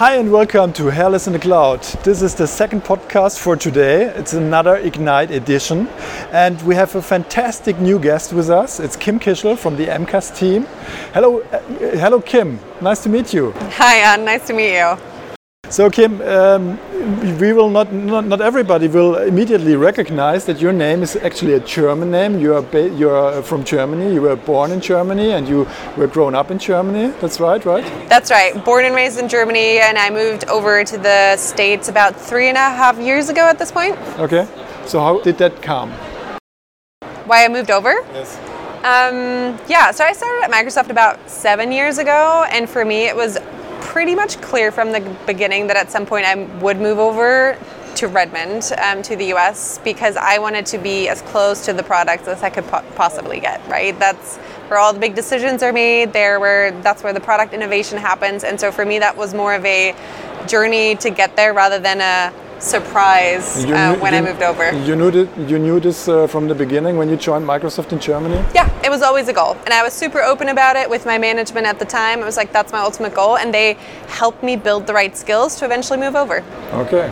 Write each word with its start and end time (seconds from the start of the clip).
Hi 0.00 0.16
and 0.16 0.32
welcome 0.32 0.72
to 0.72 0.86
Hairless 0.86 1.26
in 1.26 1.34
the 1.34 1.38
Cloud. 1.38 1.82
This 2.04 2.22
is 2.22 2.34
the 2.34 2.46
second 2.46 2.84
podcast 2.84 3.38
for 3.38 3.54
today. 3.54 4.04
It's 4.04 4.32
another 4.32 4.76
Ignite 4.76 5.30
edition. 5.30 5.88
And 6.32 6.58
we 6.62 6.74
have 6.74 6.94
a 6.94 7.02
fantastic 7.02 7.78
new 7.78 7.98
guest 7.98 8.32
with 8.32 8.48
us. 8.48 8.80
It's 8.80 8.96
Kim 8.96 9.20
Kischel 9.20 9.58
from 9.58 9.76
the 9.76 9.88
MCAS 9.88 10.34
team. 10.34 10.64
Hello, 11.12 11.40
uh, 11.40 11.58
hello 11.98 12.18
Kim. 12.22 12.58
Nice 12.80 13.02
to 13.02 13.10
meet 13.10 13.34
you. 13.34 13.52
Hi, 13.76 13.96
Anne. 13.96 14.24
Nice 14.24 14.46
to 14.46 14.54
meet 14.54 14.72
you. 14.72 15.09
So 15.70 15.88
Kim, 15.88 16.20
um, 16.22 16.78
we 17.38 17.52
will 17.52 17.70
not, 17.70 17.92
not, 17.92 18.24
not 18.26 18.40
everybody 18.40 18.88
will 18.88 19.18
immediately 19.18 19.76
recognize 19.76 20.44
that 20.46 20.60
your 20.60 20.72
name 20.72 21.00
is 21.00 21.14
actually 21.14 21.52
a 21.52 21.60
German 21.60 22.10
name. 22.10 22.40
You 22.40 22.56
are 22.56 22.78
you 22.88 23.08
are 23.08 23.40
from 23.40 23.62
Germany. 23.62 24.12
You 24.12 24.20
were 24.20 24.34
born 24.34 24.72
in 24.72 24.80
Germany 24.80 25.30
and 25.30 25.46
you 25.46 25.68
were 25.96 26.08
grown 26.08 26.34
up 26.34 26.50
in 26.50 26.58
Germany. 26.58 27.14
That's 27.20 27.38
right, 27.38 27.64
right? 27.64 27.84
That's 28.08 28.32
right. 28.32 28.64
Born 28.64 28.84
and 28.84 28.96
raised 28.96 29.20
in 29.20 29.28
Germany, 29.28 29.78
and 29.78 29.96
I 29.96 30.10
moved 30.10 30.44
over 30.48 30.82
to 30.82 30.98
the 30.98 31.36
states 31.36 31.88
about 31.88 32.20
three 32.20 32.48
and 32.48 32.56
a 32.56 32.68
half 32.68 32.98
years 32.98 33.28
ago. 33.28 33.46
At 33.46 33.58
this 33.60 33.70
point. 33.70 33.96
Okay. 34.18 34.48
So 34.86 34.98
how 34.98 35.20
did 35.20 35.38
that 35.38 35.62
come? 35.62 35.92
Why 37.26 37.44
I 37.44 37.48
moved 37.48 37.70
over? 37.70 37.92
Yes. 38.12 38.36
Um, 38.82 39.56
yeah. 39.68 39.92
So 39.92 40.02
I 40.04 40.12
started 40.14 40.42
at 40.42 40.50
Microsoft 40.50 40.90
about 40.90 41.30
seven 41.30 41.70
years 41.70 41.98
ago, 41.98 42.44
and 42.50 42.68
for 42.68 42.84
me, 42.84 43.06
it 43.06 43.14
was 43.14 43.38
pretty 43.80 44.14
much 44.14 44.40
clear 44.40 44.70
from 44.70 44.92
the 44.92 45.00
beginning 45.26 45.66
that 45.68 45.76
at 45.76 45.90
some 45.90 46.06
point 46.06 46.26
I 46.26 46.34
would 46.60 46.78
move 46.78 46.98
over 46.98 47.58
to 47.96 48.08
Redmond, 48.08 48.72
um, 48.82 49.02
to 49.02 49.16
the 49.16 49.32
US, 49.34 49.78
because 49.84 50.16
I 50.16 50.38
wanted 50.38 50.64
to 50.66 50.78
be 50.78 51.08
as 51.08 51.22
close 51.22 51.64
to 51.66 51.72
the 51.72 51.82
product 51.82 52.26
as 52.28 52.42
I 52.42 52.50
could 52.50 52.66
po- 52.66 52.84
possibly 52.94 53.40
get, 53.40 53.60
right? 53.68 53.98
That's 53.98 54.36
where 54.68 54.78
all 54.78 54.92
the 54.92 55.00
big 55.00 55.14
decisions 55.14 55.62
are 55.62 55.72
made, 55.72 56.12
there 56.12 56.40
where 56.40 56.70
that's 56.82 57.02
where 57.02 57.12
the 57.12 57.20
product 57.20 57.52
innovation 57.52 57.98
happens. 57.98 58.44
And 58.44 58.58
so 58.58 58.70
for 58.70 58.84
me, 58.84 58.98
that 59.00 59.16
was 59.16 59.34
more 59.34 59.54
of 59.54 59.64
a 59.64 59.94
journey 60.46 60.94
to 60.96 61.10
get 61.10 61.36
there 61.36 61.52
rather 61.52 61.78
than 61.78 62.00
a 62.00 62.32
surprise 62.62 63.64
uh, 63.64 63.96
when 64.00 64.12
you, 64.12 64.18
I 64.18 64.22
moved 64.22 64.42
over. 64.42 64.72
You 64.84 64.96
knew, 64.96 65.10
that, 65.10 65.48
you 65.48 65.58
knew 65.58 65.80
this 65.80 66.08
uh, 66.08 66.26
from 66.26 66.48
the 66.48 66.54
beginning 66.54 66.96
when 66.96 67.08
you 67.08 67.16
joined 67.16 67.46
Microsoft 67.46 67.92
in 67.92 67.98
Germany? 67.98 68.44
Yeah, 68.54 68.68
it 68.84 68.90
was 68.90 69.02
always 69.02 69.28
a 69.28 69.32
goal. 69.32 69.56
And 69.64 69.72
I 69.72 69.82
was 69.82 69.92
super 69.92 70.20
open 70.20 70.48
about 70.48 70.76
it 70.76 70.88
with 70.88 71.06
my 71.06 71.18
management 71.18 71.66
at 71.66 71.78
the 71.78 71.84
time. 71.84 72.20
It 72.20 72.24
was 72.24 72.36
like, 72.36 72.52
that's 72.52 72.72
my 72.72 72.80
ultimate 72.80 73.14
goal. 73.14 73.38
And 73.38 73.52
they 73.52 73.74
helped 74.08 74.42
me 74.42 74.56
build 74.56 74.86
the 74.86 74.94
right 74.94 75.16
skills 75.16 75.56
to 75.56 75.64
eventually 75.64 75.98
move 75.98 76.16
over. 76.16 76.44
Okay. 76.72 77.08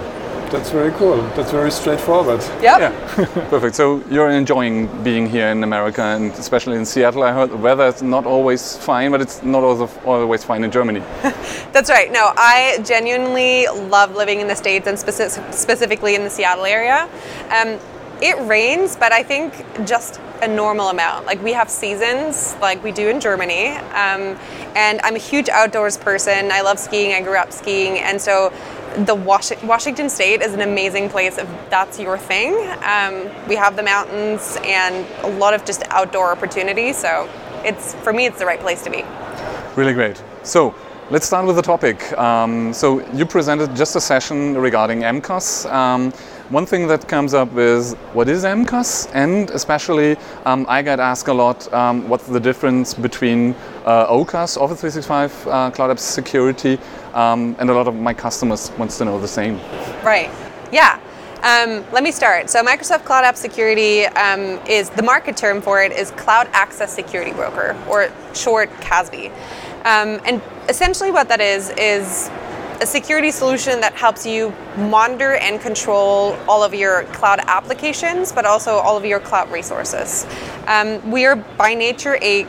That's 0.50 0.70
very 0.70 0.92
cool. 0.92 1.22
That's 1.36 1.50
very 1.50 1.70
straightforward. 1.70 2.40
Yep. 2.62 2.62
Yeah. 2.62 3.24
Perfect. 3.50 3.74
So 3.74 4.02
you're 4.10 4.30
enjoying 4.30 4.86
being 5.02 5.28
here 5.28 5.48
in 5.48 5.62
America 5.62 6.02
and 6.02 6.32
especially 6.32 6.76
in 6.76 6.86
Seattle. 6.86 7.22
I 7.22 7.32
heard 7.32 7.50
the 7.50 7.56
weather 7.56 7.84
is 7.84 8.02
not 8.02 8.24
always 8.24 8.76
fine, 8.78 9.10
but 9.10 9.20
it's 9.20 9.42
not 9.42 9.62
always 9.62 10.44
fine 10.44 10.64
in 10.64 10.70
Germany. 10.70 11.00
That's 11.72 11.90
right. 11.90 12.10
No, 12.10 12.32
I 12.36 12.80
genuinely 12.82 13.66
love 13.66 14.16
living 14.16 14.40
in 14.40 14.48
the 14.48 14.56
States 14.56 14.86
and 14.86 14.96
speci- 14.96 15.52
specifically 15.52 16.14
in 16.14 16.24
the 16.24 16.30
Seattle 16.30 16.64
area. 16.64 17.08
Um, 17.50 17.78
it 18.20 18.36
rains, 18.48 18.96
but 18.96 19.12
I 19.12 19.22
think 19.22 19.52
just 19.86 20.20
a 20.42 20.48
normal 20.48 20.88
amount. 20.88 21.26
Like 21.26 21.42
we 21.42 21.52
have 21.52 21.68
seasons, 21.70 22.56
like 22.60 22.82
we 22.82 22.90
do 22.92 23.08
in 23.08 23.20
Germany. 23.20 23.68
Um, 23.68 24.36
and 24.74 25.00
I'm 25.02 25.14
a 25.14 25.20
huge 25.20 25.48
outdoors 25.48 25.96
person. 25.96 26.50
I 26.50 26.62
love 26.62 26.78
skiing. 26.78 27.12
I 27.12 27.20
grew 27.20 27.36
up 27.36 27.52
skiing, 27.52 27.98
and 27.98 28.20
so 28.20 28.52
the 29.06 29.14
Was- 29.14 29.52
Washington 29.62 30.08
State 30.08 30.42
is 30.42 30.54
an 30.54 30.60
amazing 30.60 31.08
place 31.08 31.38
if 31.38 31.48
that's 31.70 31.98
your 31.98 32.18
thing. 32.18 32.54
Um, 32.82 33.28
we 33.48 33.54
have 33.56 33.76
the 33.76 33.82
mountains 33.82 34.58
and 34.64 35.06
a 35.22 35.38
lot 35.38 35.54
of 35.54 35.64
just 35.64 35.82
outdoor 35.90 36.32
opportunities. 36.32 36.96
So 36.96 37.28
it's 37.64 37.94
for 37.96 38.12
me, 38.12 38.26
it's 38.26 38.38
the 38.38 38.46
right 38.46 38.60
place 38.60 38.82
to 38.82 38.90
be. 38.90 39.04
Really 39.76 39.92
great. 39.92 40.22
So 40.42 40.74
let's 41.10 41.26
start 41.26 41.46
with 41.46 41.56
the 41.56 41.62
topic. 41.62 42.12
Um, 42.18 42.72
so 42.72 43.06
you 43.12 43.24
presented 43.24 43.74
just 43.76 43.96
a 43.96 44.00
session 44.00 44.56
regarding 44.56 45.00
MCAS. 45.00 45.70
Um, 45.72 46.12
one 46.50 46.64
thing 46.64 46.86
that 46.88 47.06
comes 47.06 47.34
up 47.34 47.56
is 47.56 47.94
what 48.14 48.28
is 48.28 48.44
MCAS, 48.44 49.10
and 49.12 49.50
especially 49.50 50.16
um, 50.46 50.64
I 50.68 50.82
get 50.82 50.98
asked 50.98 51.28
a 51.28 51.32
lot 51.34 51.70
um, 51.72 52.08
what's 52.08 52.26
the 52.26 52.40
difference 52.40 52.94
between 52.94 53.54
uh, 53.84 54.06
OCAS, 54.06 54.56
Office 54.56 54.80
365 54.80 55.46
uh, 55.46 55.70
Cloud 55.70 55.90
App 55.90 55.98
Security, 55.98 56.78
um, 57.12 57.54
and 57.58 57.68
a 57.68 57.74
lot 57.74 57.86
of 57.86 57.94
my 57.94 58.14
customers 58.14 58.72
wants 58.78 58.96
to 58.98 59.04
know 59.04 59.20
the 59.20 59.28
same. 59.28 59.56
Right. 60.02 60.30
Yeah. 60.72 61.00
Um, 61.42 61.84
let 61.92 62.02
me 62.02 62.10
start. 62.10 62.50
So, 62.50 62.64
Microsoft 62.64 63.04
Cloud 63.04 63.24
App 63.24 63.36
Security 63.36 64.06
um, 64.06 64.58
is 64.66 64.90
the 64.90 65.02
market 65.02 65.36
term 65.36 65.60
for 65.60 65.82
it 65.82 65.92
is 65.92 66.10
Cloud 66.12 66.48
Access 66.52 66.92
Security 66.92 67.32
Broker, 67.32 67.80
or 67.88 68.10
short 68.34 68.70
CASB. 68.80 69.30
Um, 69.84 70.20
and 70.24 70.42
essentially, 70.68 71.12
what 71.12 71.28
that 71.28 71.40
is 71.40 71.70
is 71.78 72.28
a 72.80 72.86
security 72.86 73.30
solution 73.30 73.80
that 73.80 73.94
helps 73.94 74.24
you 74.24 74.54
monitor 74.76 75.34
and 75.34 75.60
control 75.60 76.38
all 76.48 76.62
of 76.62 76.72
your 76.74 77.04
cloud 77.04 77.40
applications, 77.46 78.30
but 78.30 78.44
also 78.44 78.76
all 78.76 78.96
of 78.96 79.04
your 79.04 79.18
cloud 79.18 79.50
resources. 79.50 80.26
Um, 80.66 81.10
we 81.10 81.26
are 81.26 81.34
by 81.36 81.74
nature 81.74 82.18
a 82.22 82.46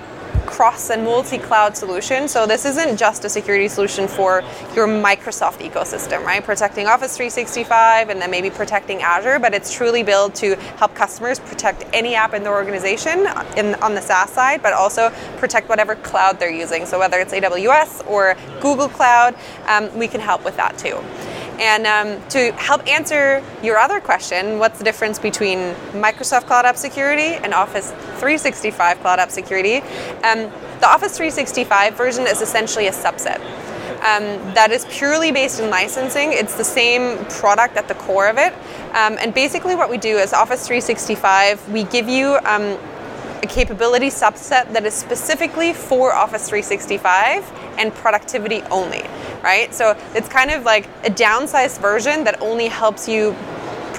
cross 0.50 0.90
and 0.90 1.04
multi-cloud 1.04 1.78
solution. 1.78 2.28
So 2.28 2.48
this 2.48 2.66
isn't 2.66 2.98
just 2.98 3.24
a 3.24 3.30
security 3.30 3.68
solution 3.68 4.08
for 4.08 4.44
your 4.76 4.88
Microsoft 4.88 5.60
ecosystem, 5.60 6.26
right? 6.26 6.44
Protecting 6.44 6.88
Office 6.88 7.16
365 7.16 8.10
and 8.10 8.20
then 8.20 8.32
maybe 8.32 8.50
protecting 8.50 9.04
Azure, 9.04 9.38
but 9.38 9.54
it's 9.54 9.72
truly 9.72 10.02
built 10.02 10.34
to 10.36 10.56
help 10.78 10.96
customers 10.96 11.40
protect 11.40 11.86
any 11.94 12.16
app 12.16 12.34
in 12.34 12.42
their 12.42 12.54
organization 12.54 13.28
in, 13.56 13.76
on 13.76 13.94
the 13.94 14.02
SaaS 14.02 14.32
side, 14.32 14.64
but 14.64 14.74
also 14.74 15.12
protect 15.38 15.70
whatever 15.70 15.96
cloud 15.96 16.40
they're 16.40 16.52
using. 16.52 16.88
So 16.88 16.98
whether 16.98 17.20
it's 17.20 17.34
AWS 17.34 18.10
or 18.10 18.36
Google 18.60 18.90
Cloud, 18.90 19.36
um, 19.68 19.96
we 19.98 20.08
can 20.08 20.20
help 20.20 20.44
with 20.44 20.58
that 20.58 20.78
too. 20.80 20.98
And 21.60 21.86
um, 21.86 22.30
to 22.30 22.54
help 22.54 22.88
answer 22.88 23.44
your 23.62 23.78
other 23.78 24.00
question, 24.00 24.60
what's 24.60 24.78
the 24.78 24.86
difference 24.86 25.20
between 25.20 25.58
Microsoft 25.92 26.46
Cloud 26.46 26.66
App 26.66 26.78
Security 26.78 27.36
and 27.44 27.54
Office 27.54 27.92
365 27.92 29.02
Cloud 29.02 29.20
App 29.20 29.30
Security? 29.30 29.78
Um, 30.24 30.50
the 30.80 30.88
Office 30.88 31.18
365 31.18 31.96
version 31.96 32.26
is 32.26 32.42
essentially 32.42 32.88
a 32.88 32.92
subset. 32.92 33.42
Um, 34.00 34.54
that 34.54 34.72
is 34.72 34.86
purely 34.90 35.34
based 35.34 35.60
in 35.60 35.70
licensing. 35.70 36.32
It's 36.32 36.56
the 36.56 36.64
same 36.64 37.26
product 37.26 37.76
at 37.76 37.90
the 37.90 37.96
core 37.96 38.30
of 38.30 38.38
it. 38.38 38.54
Um, 38.96 39.18
and 39.20 39.34
basically, 39.34 39.76
what 39.76 39.90
we 39.90 39.98
do 39.98 40.18
is 40.18 40.32
Office 40.32 40.66
365, 40.66 41.70
we 41.74 41.84
give 41.84 42.08
you 42.08 42.38
um, 42.46 42.80
a 43.42 43.48
capability 43.48 44.08
subset 44.08 44.72
that 44.74 44.86
is 44.86 44.94
specifically 44.94 45.74
for 45.74 46.14
Office 46.14 46.48
365 46.50 47.50
and 47.78 47.94
productivity 47.94 48.62
only, 48.64 49.04
right? 49.44 49.74
So 49.74 49.98
it's 50.14 50.28
kind 50.28 50.52
of 50.52 50.64
like 50.64 50.86
a 51.04 51.10
downsized 51.10 51.80
version 51.80 52.24
that 52.26 52.42
only 52.42 52.68
helps 52.68 53.08
you 53.08 53.36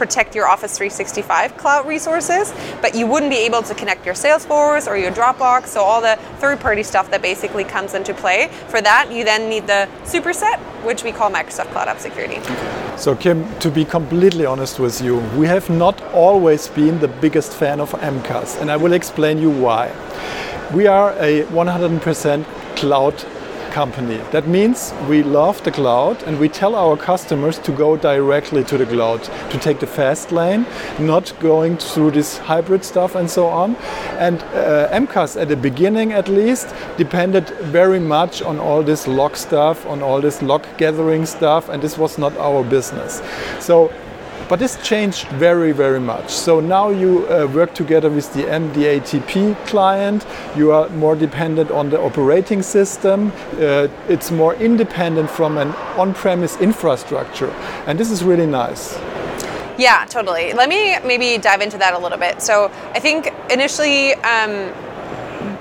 protect 0.00 0.34
your 0.34 0.48
Office 0.48 0.78
365 0.78 1.58
cloud 1.58 1.86
resources, 1.86 2.54
but 2.80 2.94
you 2.94 3.06
wouldn't 3.06 3.30
be 3.30 3.36
able 3.36 3.62
to 3.62 3.74
connect 3.74 4.06
your 4.06 4.14
Salesforce 4.14 4.90
or 4.90 4.96
your 4.96 5.12
Dropbox, 5.12 5.66
so 5.66 5.82
all 5.82 6.00
the 6.00 6.16
third 6.38 6.58
party 6.58 6.82
stuff 6.82 7.10
that 7.10 7.20
basically 7.20 7.64
comes 7.64 7.92
into 7.92 8.14
play. 8.14 8.48
For 8.68 8.80
that, 8.80 9.12
you 9.12 9.24
then 9.24 9.50
need 9.50 9.66
the 9.66 9.86
superset, 10.04 10.56
which 10.86 11.04
we 11.04 11.12
call 11.12 11.30
Microsoft 11.30 11.70
Cloud 11.72 11.88
App 11.88 11.98
Security. 11.98 12.40
So, 12.96 13.14
Kim, 13.14 13.44
to 13.58 13.70
be 13.70 13.84
completely 13.84 14.46
honest 14.46 14.78
with 14.78 15.02
you, 15.02 15.18
we 15.36 15.46
have 15.48 15.68
not 15.68 16.00
always 16.14 16.68
been 16.68 16.98
the 17.00 17.08
biggest 17.08 17.52
fan 17.52 17.78
of 17.78 17.90
MCAS, 17.90 18.58
and 18.58 18.70
I 18.70 18.78
will 18.78 18.94
explain 18.94 19.36
you 19.36 19.50
why. 19.50 19.92
We 20.72 20.86
are 20.86 21.12
a 21.18 21.44
100% 21.44 22.46
cloud 22.76 23.14
company. 23.70 24.18
That 24.30 24.46
means 24.46 24.92
we 25.08 25.22
love 25.22 25.62
the 25.64 25.70
cloud 25.70 26.22
and 26.24 26.38
we 26.38 26.48
tell 26.48 26.74
our 26.74 26.96
customers 26.96 27.58
to 27.60 27.72
go 27.72 27.96
directly 27.96 28.64
to 28.64 28.78
the 28.78 28.86
cloud, 28.86 29.22
to 29.22 29.58
take 29.58 29.80
the 29.80 29.86
fast 29.86 30.32
lane, 30.32 30.66
not 30.98 31.32
going 31.40 31.76
through 31.76 32.12
this 32.12 32.38
hybrid 32.38 32.84
stuff 32.84 33.14
and 33.14 33.30
so 33.30 33.46
on. 33.46 33.76
And 34.18 34.42
uh, 34.42 34.88
MCAS 34.92 35.40
at 35.40 35.48
the 35.48 35.56
beginning 35.56 36.12
at 36.12 36.28
least 36.28 36.74
depended 36.96 37.48
very 37.72 38.00
much 38.00 38.42
on 38.42 38.58
all 38.58 38.82
this 38.82 39.06
log 39.06 39.36
stuff, 39.36 39.86
on 39.86 40.02
all 40.02 40.20
this 40.20 40.42
log 40.42 40.66
gathering 40.76 41.26
stuff, 41.26 41.68
and 41.68 41.82
this 41.82 41.96
was 41.96 42.18
not 42.18 42.36
our 42.36 42.64
business. 42.64 43.22
So 43.60 43.92
but 44.50 44.58
this 44.58 44.76
changed 44.82 45.28
very, 45.28 45.70
very 45.70 46.00
much. 46.00 46.28
So 46.28 46.58
now 46.58 46.90
you 46.90 47.24
uh, 47.28 47.46
work 47.54 47.72
together 47.72 48.10
with 48.10 48.34
the 48.34 48.42
MDATP 48.42 49.54
client. 49.68 50.26
You 50.56 50.72
are 50.72 50.88
more 50.88 51.14
dependent 51.14 51.70
on 51.70 51.88
the 51.88 52.00
operating 52.00 52.60
system. 52.60 53.32
Uh, 53.52 53.86
it's 54.08 54.32
more 54.32 54.56
independent 54.56 55.30
from 55.30 55.56
an 55.56 55.68
on-premise 55.96 56.60
infrastructure, 56.60 57.50
and 57.86 57.96
this 57.96 58.10
is 58.10 58.24
really 58.24 58.46
nice. 58.46 58.98
Yeah, 59.78 60.04
totally. 60.08 60.52
Let 60.52 60.68
me 60.68 60.98
maybe 61.06 61.38
dive 61.40 61.60
into 61.60 61.78
that 61.78 61.94
a 61.94 61.98
little 61.98 62.18
bit. 62.18 62.42
So 62.42 62.72
I 62.92 62.98
think 62.98 63.32
initially. 63.50 64.14
Um, 64.14 64.74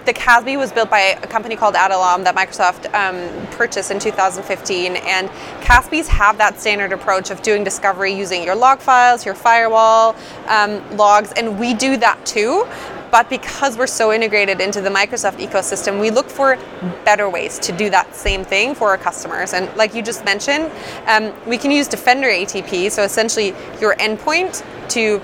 the 0.09 0.13
CASB 0.15 0.57
was 0.57 0.71
built 0.71 0.89
by 0.89 1.01
a 1.21 1.27
company 1.27 1.56
called 1.56 1.75
Adallom 1.75 2.23
that 2.23 2.35
Microsoft 2.35 2.91
um, 2.95 3.45
purchased 3.51 3.91
in 3.91 4.00
2015. 4.00 4.95
And 4.95 5.29
CASBs 5.61 6.07
have 6.07 6.39
that 6.39 6.59
standard 6.59 6.91
approach 6.91 7.29
of 7.29 7.44
doing 7.44 7.63
discovery 7.63 8.11
using 8.11 8.41
your 8.41 8.56
log 8.56 8.79
files, 8.79 9.23
your 9.23 9.35
firewall 9.35 10.15
um, 10.47 10.81
logs, 10.97 11.31
and 11.33 11.59
we 11.59 11.75
do 11.75 11.95
that 11.97 12.25
too. 12.25 12.65
but 13.11 13.29
because 13.29 13.77
we're 13.77 13.85
so 13.85 14.11
integrated 14.11 14.59
into 14.61 14.81
the 14.81 14.89
Microsoft 14.89 15.38
ecosystem, 15.47 16.00
we 16.00 16.09
look 16.09 16.27
for 16.27 16.57
better 17.05 17.29
ways 17.29 17.59
to 17.59 17.71
do 17.71 17.91
that 17.91 18.15
same 18.15 18.44
thing 18.44 18.73
for 18.73 18.89
our 18.89 18.97
customers. 18.97 19.53
And 19.53 19.69
like 19.77 19.94
you 19.94 20.01
just 20.01 20.25
mentioned, 20.25 20.71
um, 21.05 21.33
we 21.45 21.59
can 21.59 21.69
use 21.69 21.88
Defender 21.88 22.29
ATP, 22.29 22.89
so 22.89 23.03
essentially 23.03 23.53
your 23.79 23.94
endpoint 23.97 24.63
to 24.89 25.21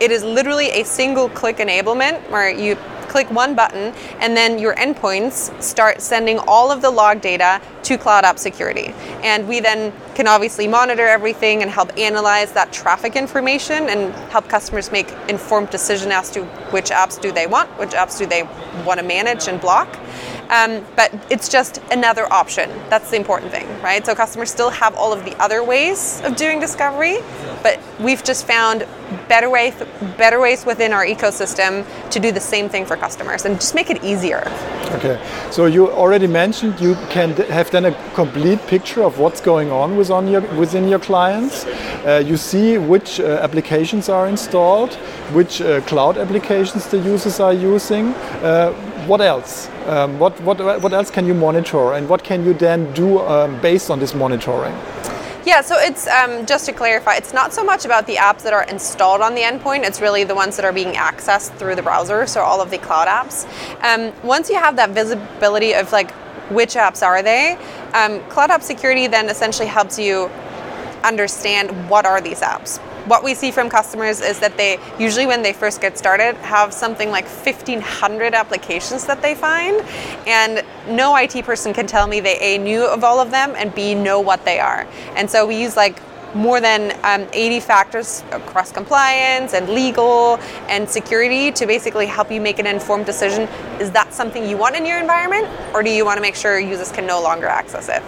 it 0.00 0.10
is 0.10 0.24
literally 0.24 0.70
a 0.70 0.84
single 0.84 1.28
click 1.30 1.58
enablement 1.58 2.28
where 2.28 2.50
you 2.50 2.76
click 3.14 3.30
one 3.30 3.54
button 3.54 3.94
and 4.18 4.36
then 4.36 4.58
your 4.58 4.74
endpoints 4.74 5.62
start 5.62 6.02
sending 6.02 6.36
all 6.48 6.72
of 6.72 6.82
the 6.82 6.90
log 6.90 7.20
data 7.20 7.62
to 7.84 7.96
Cloud 7.96 8.24
App 8.24 8.40
Security. 8.40 8.92
And 9.22 9.46
we 9.46 9.60
then 9.60 9.92
can 10.16 10.26
obviously 10.26 10.66
monitor 10.66 11.06
everything 11.06 11.62
and 11.62 11.70
help 11.70 11.96
analyze 11.96 12.50
that 12.54 12.72
traffic 12.72 13.14
information 13.14 13.88
and 13.88 14.12
help 14.32 14.48
customers 14.48 14.90
make 14.90 15.14
informed 15.28 15.70
decision 15.70 16.10
as 16.10 16.28
to 16.32 16.42
which 16.72 16.90
apps 16.90 17.20
do 17.20 17.30
they 17.30 17.46
want, 17.46 17.70
which 17.78 17.90
apps 17.90 18.18
do 18.18 18.26
they 18.26 18.42
want 18.84 18.98
to 18.98 19.06
manage 19.06 19.46
and 19.46 19.60
block. 19.60 19.96
Um, 20.50 20.84
but 20.96 21.12
it's 21.30 21.48
just 21.48 21.78
another 21.90 22.30
option. 22.32 22.70
That's 22.90 23.10
the 23.10 23.16
important 23.16 23.50
thing, 23.50 23.66
right? 23.82 24.04
So 24.04 24.14
customers 24.14 24.50
still 24.50 24.70
have 24.70 24.94
all 24.94 25.12
of 25.12 25.24
the 25.24 25.34
other 25.42 25.64
ways 25.64 26.20
of 26.24 26.36
doing 26.36 26.60
discovery, 26.60 27.18
but 27.62 27.80
we've 27.98 28.22
just 28.22 28.46
found 28.46 28.86
better 29.28 29.48
ways, 29.48 29.74
better 30.16 30.40
ways 30.40 30.66
within 30.66 30.92
our 30.92 31.06
ecosystem 31.06 31.84
to 32.10 32.20
do 32.20 32.32
the 32.32 32.40
same 32.40 32.68
thing 32.68 32.84
for 32.84 32.96
customers 32.96 33.44
and 33.44 33.56
just 33.56 33.74
make 33.74 33.90
it 33.90 34.02
easier. 34.04 34.42
Okay, 34.92 35.20
so 35.50 35.66
you 35.66 35.90
already 35.90 36.26
mentioned 36.26 36.78
you 36.80 36.94
can 37.10 37.32
have 37.32 37.70
then 37.70 37.86
a 37.86 37.92
complete 38.14 38.64
picture 38.66 39.02
of 39.02 39.18
what's 39.18 39.40
going 39.40 39.70
on 39.70 39.96
within 39.96 40.28
your, 40.28 40.42
within 40.56 40.88
your 40.88 40.98
clients. 40.98 41.64
Uh, 41.64 42.22
you 42.24 42.36
see 42.36 42.78
which 42.78 43.18
uh, 43.18 43.40
applications 43.42 44.08
are 44.08 44.28
installed, 44.28 44.94
which 45.32 45.60
uh, 45.60 45.80
cloud 45.82 46.18
applications 46.18 46.86
the 46.88 46.98
users 46.98 47.40
are 47.40 47.52
using. 47.52 48.14
What 49.06 49.20
else? 49.20 49.68
Um, 49.86 50.18
what, 50.18 50.40
what, 50.40 50.58
what 50.80 50.92
else 50.94 51.10
can 51.10 51.26
you 51.26 51.34
monitor 51.34 51.92
and 51.92 52.08
what 52.08 52.24
can 52.24 52.42
you 52.42 52.54
then 52.54 52.90
do 52.94 53.20
um, 53.20 53.60
based 53.60 53.90
on 53.90 53.98
this 53.98 54.14
monitoring? 54.14 54.74
Yeah, 55.44 55.60
so 55.60 55.76
it's 55.78 56.06
um, 56.06 56.46
just 56.46 56.64
to 56.66 56.72
clarify, 56.72 57.16
it's 57.16 57.34
not 57.34 57.52
so 57.52 57.62
much 57.62 57.84
about 57.84 58.06
the 58.06 58.14
apps 58.14 58.42
that 58.44 58.54
are 58.54 58.64
installed 58.64 59.20
on 59.20 59.34
the 59.34 59.42
endpoint. 59.42 59.84
It's 59.84 60.00
really 60.00 60.24
the 60.24 60.34
ones 60.34 60.56
that 60.56 60.64
are 60.64 60.72
being 60.72 60.94
accessed 60.94 61.54
through 61.58 61.74
the 61.74 61.82
browser, 61.82 62.26
so 62.26 62.40
all 62.40 62.62
of 62.62 62.70
the 62.70 62.78
cloud 62.78 63.08
apps. 63.08 63.44
Um, 63.82 64.14
once 64.26 64.48
you 64.48 64.56
have 64.56 64.76
that 64.76 64.90
visibility 64.90 65.74
of 65.74 65.92
like 65.92 66.10
which 66.50 66.74
apps 66.74 67.02
are 67.02 67.22
they, 67.22 67.58
um, 67.92 68.20
Cloud 68.30 68.50
App 68.50 68.62
Security 68.62 69.06
then 69.06 69.28
essentially 69.28 69.68
helps 69.68 69.98
you 69.98 70.30
understand 71.02 71.90
what 71.90 72.06
are 72.06 72.22
these 72.22 72.40
apps 72.40 72.80
what 73.06 73.22
we 73.22 73.34
see 73.34 73.50
from 73.50 73.68
customers 73.68 74.20
is 74.20 74.38
that 74.40 74.56
they 74.56 74.78
usually 74.98 75.26
when 75.26 75.42
they 75.42 75.52
first 75.52 75.80
get 75.80 75.98
started 75.98 76.34
have 76.36 76.72
something 76.72 77.10
like 77.10 77.24
1500 77.24 78.34
applications 78.34 79.04
that 79.06 79.20
they 79.20 79.34
find 79.34 79.80
and 80.26 80.64
no 80.88 81.14
IT 81.16 81.44
person 81.44 81.74
can 81.74 81.86
tell 81.86 82.06
me 82.06 82.20
they 82.20 82.38
A 82.40 82.58
knew 82.58 82.84
of 82.84 83.04
all 83.04 83.20
of 83.20 83.30
them 83.30 83.54
and 83.56 83.74
B 83.74 83.94
know 83.94 84.20
what 84.20 84.44
they 84.44 84.58
are. 84.58 84.86
And 85.16 85.30
so 85.30 85.46
we 85.46 85.60
use 85.60 85.76
like 85.76 86.00
more 86.34 86.60
than 86.60 86.98
um, 87.04 87.28
80 87.32 87.60
factors 87.60 88.24
across 88.32 88.72
compliance 88.72 89.54
and 89.54 89.68
legal 89.68 90.38
and 90.68 90.88
security 90.88 91.52
to 91.52 91.66
basically 91.66 92.06
help 92.06 92.30
you 92.30 92.40
make 92.40 92.58
an 92.58 92.66
informed 92.66 93.06
decision. 93.06 93.42
Is 93.80 93.90
that 93.92 94.12
something 94.12 94.48
you 94.48 94.56
want 94.56 94.76
in 94.76 94.84
your 94.84 94.98
environment, 94.98 95.48
or 95.72 95.82
do 95.82 95.90
you 95.90 96.04
want 96.04 96.16
to 96.16 96.22
make 96.22 96.34
sure 96.34 96.58
users 96.58 96.90
can 96.90 97.06
no 97.06 97.22
longer 97.22 97.46
access 97.46 97.88
it? 97.88 98.02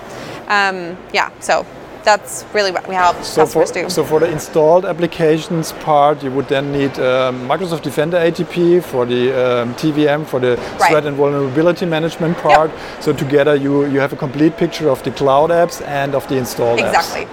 Um, 0.49 0.97
yeah, 1.13 1.31
so 1.41 1.65
that's 2.07 2.45
really 2.55 2.71
what 2.71 2.87
we 2.89 2.95
help 2.95 3.17
so 3.23 3.43
customers 3.43 3.71
for, 3.73 3.83
do. 3.83 3.91
So 3.91 4.05
for 4.05 4.21
the 4.21 4.31
installed 4.31 4.85
applications 4.87 5.73
part, 5.73 6.23
you 6.23 6.31
would 6.31 6.49
then 6.49 6.71
need 6.73 6.93
um, 7.01 7.47
Microsoft 7.49 7.83
Defender 7.83 8.17
ATP 8.17 8.83
for 8.85 9.05
the 9.05 9.23
um, 9.63 9.75
TVM 9.75 10.25
for 10.25 10.41
the 10.41 10.57
Right. 10.57 10.91
threat 10.91 11.05
and 11.07 11.17
vulnerability 11.17 11.85
management 11.85 12.39
part. 12.39 12.71
So 13.01 13.13
together 13.13 13.55
you 13.57 13.85
you 13.87 13.99
have 14.01 14.13
a 14.13 14.17
complete 14.17 14.57
picture 14.57 14.89
of 14.89 15.03
the 15.03 15.11
cloud 15.11 15.51
apps 15.51 15.83
and 15.83 16.15
of 16.15 16.27
the 16.29 16.37
installed 16.37 16.79
apps. 16.79 16.87
exactly. 16.89 17.27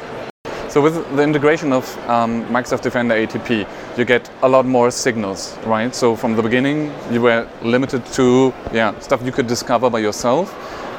So 0.69 0.81
with 0.81 0.95
the 1.15 1.21
integration 1.21 1.71
of 1.71 1.85
um, 2.09 2.43
Microsoft 2.55 2.81
Defender 2.81 3.13
ATP, 3.15 3.67
you 3.97 4.05
get 4.05 4.31
a 4.41 4.49
lot 4.49 4.65
more 4.65 4.89
signals, 4.89 5.55
right? 5.67 5.93
So 5.93 6.15
from 6.15 6.35
the 6.35 6.41
beginning, 6.41 6.91
you 7.11 7.21
were 7.21 7.47
limited 7.61 8.01
to 8.17 8.51
yeah 8.73 8.99
stuff 8.99 9.21
you 9.23 9.31
could 9.31 9.47
discover 9.47 9.89
by 9.91 9.99
yourself. 9.99 10.49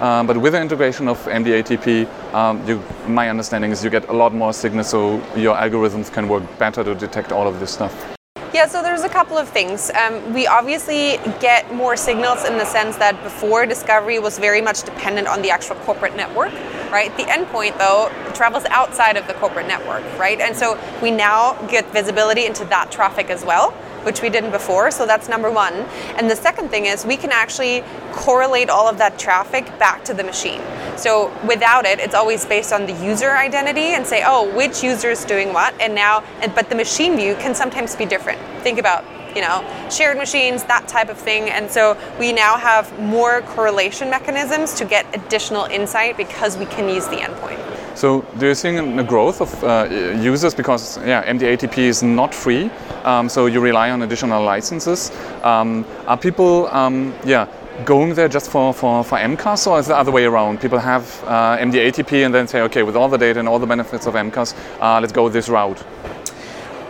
Um, 0.05 0.27
but 0.27 0.37
with 0.37 0.53
the 0.53 0.61
integration 0.61 1.09
of 1.09 1.19
MDATP, 1.25 2.35
um, 2.35 2.63
you, 2.69 2.83
my 3.09 3.31
understanding 3.31 3.71
is 3.71 3.83
you 3.83 3.89
get 3.89 4.07
a 4.11 4.13
lot 4.13 4.35
more 4.35 4.53
signals, 4.53 4.91
so 4.91 5.15
your 5.35 5.57
algorithms 5.57 6.13
can 6.13 6.29
work 6.29 6.43
better 6.59 6.85
to 6.85 6.95
detect 6.95 7.33
all 7.33 7.49
of 7.49 7.59
this 7.59 7.71
stuff. 7.73 8.15
Yeah, 8.53 8.67
so 8.67 8.83
there's 8.83 9.01
a 9.01 9.09
couple 9.09 9.39
of 9.39 9.49
things. 9.49 9.91
Um, 9.93 10.35
we 10.35 10.47
obviously 10.47 11.17
get 11.41 11.73
more 11.73 11.97
signals 11.97 12.45
in 12.45 12.59
the 12.59 12.67
sense 12.67 12.99
that 12.99 13.15
before 13.23 13.65
discovery 13.65 14.19
was 14.19 14.39
very 14.39 14.61
much 14.61 14.83
dependent 14.83 15.27
on 15.27 15.41
the 15.41 15.49
actual 15.49 15.77
corporate 15.77 16.15
network, 16.15 16.53
right? 16.93 17.11
The 17.17 17.25
endpoint, 17.25 17.79
though, 17.79 18.13
travels 18.35 18.67
outside 18.67 19.17
of 19.17 19.27
the 19.27 19.33
corporate 19.35 19.69
network, 19.69 20.05
right? 20.19 20.39
And 20.39 20.55
so 20.55 20.79
we 21.03 21.13
now 21.13 21.55
get 21.69 21.91
visibility 21.95 22.45
into 22.45 22.67
that 22.67 22.93
traffic 22.93 23.31
as 23.31 23.43
well, 23.43 23.73
which 24.05 24.23
we 24.23 24.31
didn't 24.31 24.51
before. 24.51 24.91
So 24.91 25.07
that's 25.07 25.29
number 25.29 25.51
one. 25.51 25.75
And 26.17 26.31
the 26.31 26.37
second 26.37 26.69
thing 26.69 26.87
is 26.87 27.05
we 27.05 27.17
can 27.17 27.33
actually 27.33 27.83
correlate 28.13 28.71
all 28.71 28.89
of 28.89 28.99
that 28.99 29.19
traffic 29.19 29.67
back 29.79 30.05
to 30.05 30.15
the 30.15 30.25
machine. 30.25 30.61
So 30.97 31.33
without 31.47 31.85
it, 31.85 31.99
it's 31.99 32.15
always 32.15 32.45
based 32.45 32.73
on 32.73 32.87
the 32.87 32.93
user 33.05 33.31
identity 33.31 33.95
and 33.95 34.07
say, 34.07 34.23
oh, 34.25 34.55
which 34.55 34.83
user 34.83 35.11
is 35.11 35.25
doing 35.25 35.53
what, 35.53 35.79
and 35.81 35.95
now, 35.95 36.23
but 36.55 36.69
the 36.69 36.77
machine 36.77 37.17
view 37.17 37.35
can 37.37 37.55
sometimes 37.55 37.97
be 37.97 38.07
different. 38.07 38.41
Think 38.63 38.79
about 38.79 39.05
you 39.35 39.41
know, 39.41 39.89
shared 39.91 40.17
machines, 40.17 40.63
that 40.65 40.87
type 40.87 41.09
of 41.09 41.19
thing. 41.19 41.51
And 41.51 41.71
so 41.71 41.99
we 42.19 42.33
now 42.33 42.57
have 42.57 42.97
more 43.01 43.43
correlation 43.43 44.09
mechanisms 44.09 44.75
to 44.75 44.85
get 44.85 45.07
additional 45.15 45.65
insight 45.65 46.17
because 46.17 46.57
we 46.57 46.67
can 46.67 46.89
use 46.89 47.07
the 47.09 47.17
endpoint. 47.17 47.74
So 47.95 48.23
do 48.39 48.49
you 48.49 48.55
see 48.55 48.77
a 48.77 49.05
growth 49.05 49.41
of 49.41 49.65
uh, 49.65 49.89
users 50.21 50.55
because 50.55 50.99
yeah, 50.99 51.25
MDATP 51.31 51.79
is 51.79 52.03
not 52.03 52.35
free, 52.35 52.71
um, 53.05 53.29
so 53.29 53.47
you 53.47 53.61
rely 53.61 53.91
on 53.91 54.03
additional 54.03 54.43
licenses. 54.43 55.13
Um, 55.43 55.85
are 56.07 56.17
people 56.17 56.67
um, 56.69 57.15
yeah 57.25 57.47
going 57.85 58.15
there 58.15 58.29
just 58.29 58.51
for, 58.51 58.73
for, 58.73 59.03
for 59.03 59.19
MCAS 59.19 59.67
or 59.67 59.79
is 59.79 59.87
the 59.87 59.97
other 59.97 60.13
way 60.13 60.25
around? 60.25 60.61
People 60.61 60.79
have 60.79 61.23
uh, 61.25 61.59
MDATP 61.59 62.25
and 62.25 62.35
then 62.35 62.47
say, 62.47 62.61
okay, 62.63 62.83
with 62.83 62.97
all 62.97 63.09
the 63.09 63.19
data 63.19 63.41
and 63.41 63.49
all 63.49 63.59
the 63.59 63.67
benefits 63.67 64.07
of 64.07 64.15
MCAS, 64.15 64.55
uh, 64.81 65.01
let's 65.01 65.13
go 65.13 65.29
this 65.29 65.49
route. 65.49 65.83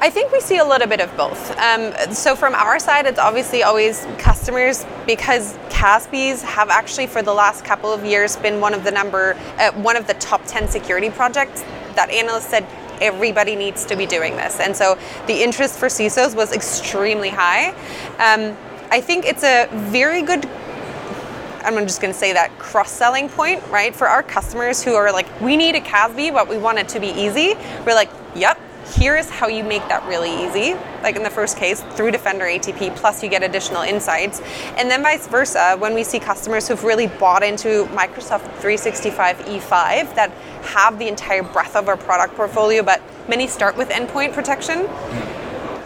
I 0.05 0.11
think 0.11 0.33
we 0.33 0.41
see 0.41 0.59
a 0.59 0.65
little 0.67 0.87
bit 0.87 1.01
of 1.01 1.17
both. 1.17 1.59
Um, 1.59 1.95
so 2.13 2.37
from 2.37 2.55
our 2.55 2.79
side, 2.79 3.07
it's 3.07 3.19
obviously 3.19 3.63
always 3.63 4.07
customers 4.19 4.85
because 5.07 5.57
CASBs 5.71 6.43
have 6.43 6.69
actually 6.69 7.07
for 7.07 7.23
the 7.23 7.33
last 7.33 7.65
couple 7.65 7.91
of 7.91 8.05
years 8.05 8.37
been 8.37 8.61
one 8.61 8.75
of 8.75 8.85
the 8.85 8.91
number, 8.91 9.35
uh, 9.59 9.73
one 9.73 9.97
of 9.97 10.07
the 10.07 10.13
top 10.13 10.43
10 10.45 10.69
security 10.69 11.09
projects 11.09 11.63
that 11.95 12.11
analysts 12.11 12.49
said 12.49 12.67
everybody 13.01 13.57
needs 13.57 13.87
to 13.87 13.97
be 13.97 14.05
doing 14.05 14.37
this. 14.37 14.61
And 14.61 14.77
so 14.77 14.99
the 15.27 15.43
interest 15.43 15.79
for 15.79 15.87
CISOs 15.87 16.37
was 16.37 16.53
extremely 16.53 17.31
high. 17.31 17.71
Um, 18.19 18.59
I 18.91 19.01
think 19.01 19.25
it's 19.25 19.43
a 19.43 19.71
very 19.73 20.21
good 20.21 20.47
I'm 21.65 21.79
just 21.87 22.03
going 22.03 22.13
to 22.13 22.19
say 22.19 22.35
that 22.35 22.59
cross-selling 22.59 23.31
point, 23.31 23.67
right? 23.69 23.97
For 23.97 24.07
our 24.07 24.23
customers 24.23 24.85
who 24.85 24.97
are 24.97 25.11
like, 25.11 25.41
we 25.41 25.57
need 25.57 25.75
a 25.75 25.81
CASB, 25.81 26.31
but 26.35 26.47
we 26.47 26.59
want 26.59 26.77
it 26.77 26.91
to 26.91 27.01
be 27.01 27.07
easy. 27.07 27.55
We're 27.87 27.95
like, 27.95 28.11
yep, 28.35 28.61
here's 28.87 29.29
how 29.31 29.49
you 29.49 29.65
make 29.65 29.87
that 29.89 30.05
really 30.07 30.31
easy. 30.45 30.75
Like 31.03 31.17
in 31.17 31.23
the 31.23 31.31
first 31.31 31.57
case, 31.57 31.83
through 31.95 32.11
Defender 32.11 32.45
ATP, 32.45 32.95
plus 32.97 33.23
you 33.23 33.29
get 33.29 33.43
additional 33.43 33.83
insights. 33.83 34.41
And 34.77 34.91
then 34.91 35.03
vice 35.03 35.27
versa, 35.27 35.77
when 35.79 35.95
we 35.95 36.05
see 36.05 36.19
customers 36.19 36.69
who've 36.69 36.85
really 36.85 37.07
bought 37.07 37.43
into 37.43 37.85
Microsoft 37.87 38.45
365 38.61 39.39
E5 39.39 40.15
that 40.15 40.31
have 40.63 40.99
the 40.99 41.09
entire 41.09 41.43
breadth 41.43 41.77
of 41.77 41.89
our 41.89 41.97
product 41.97 42.35
portfolio, 42.35 42.83
but 42.83 43.03
many 43.29 43.47
start 43.47 43.77
with 43.77 43.89
endpoint 43.91 44.33
protection. 44.33 44.89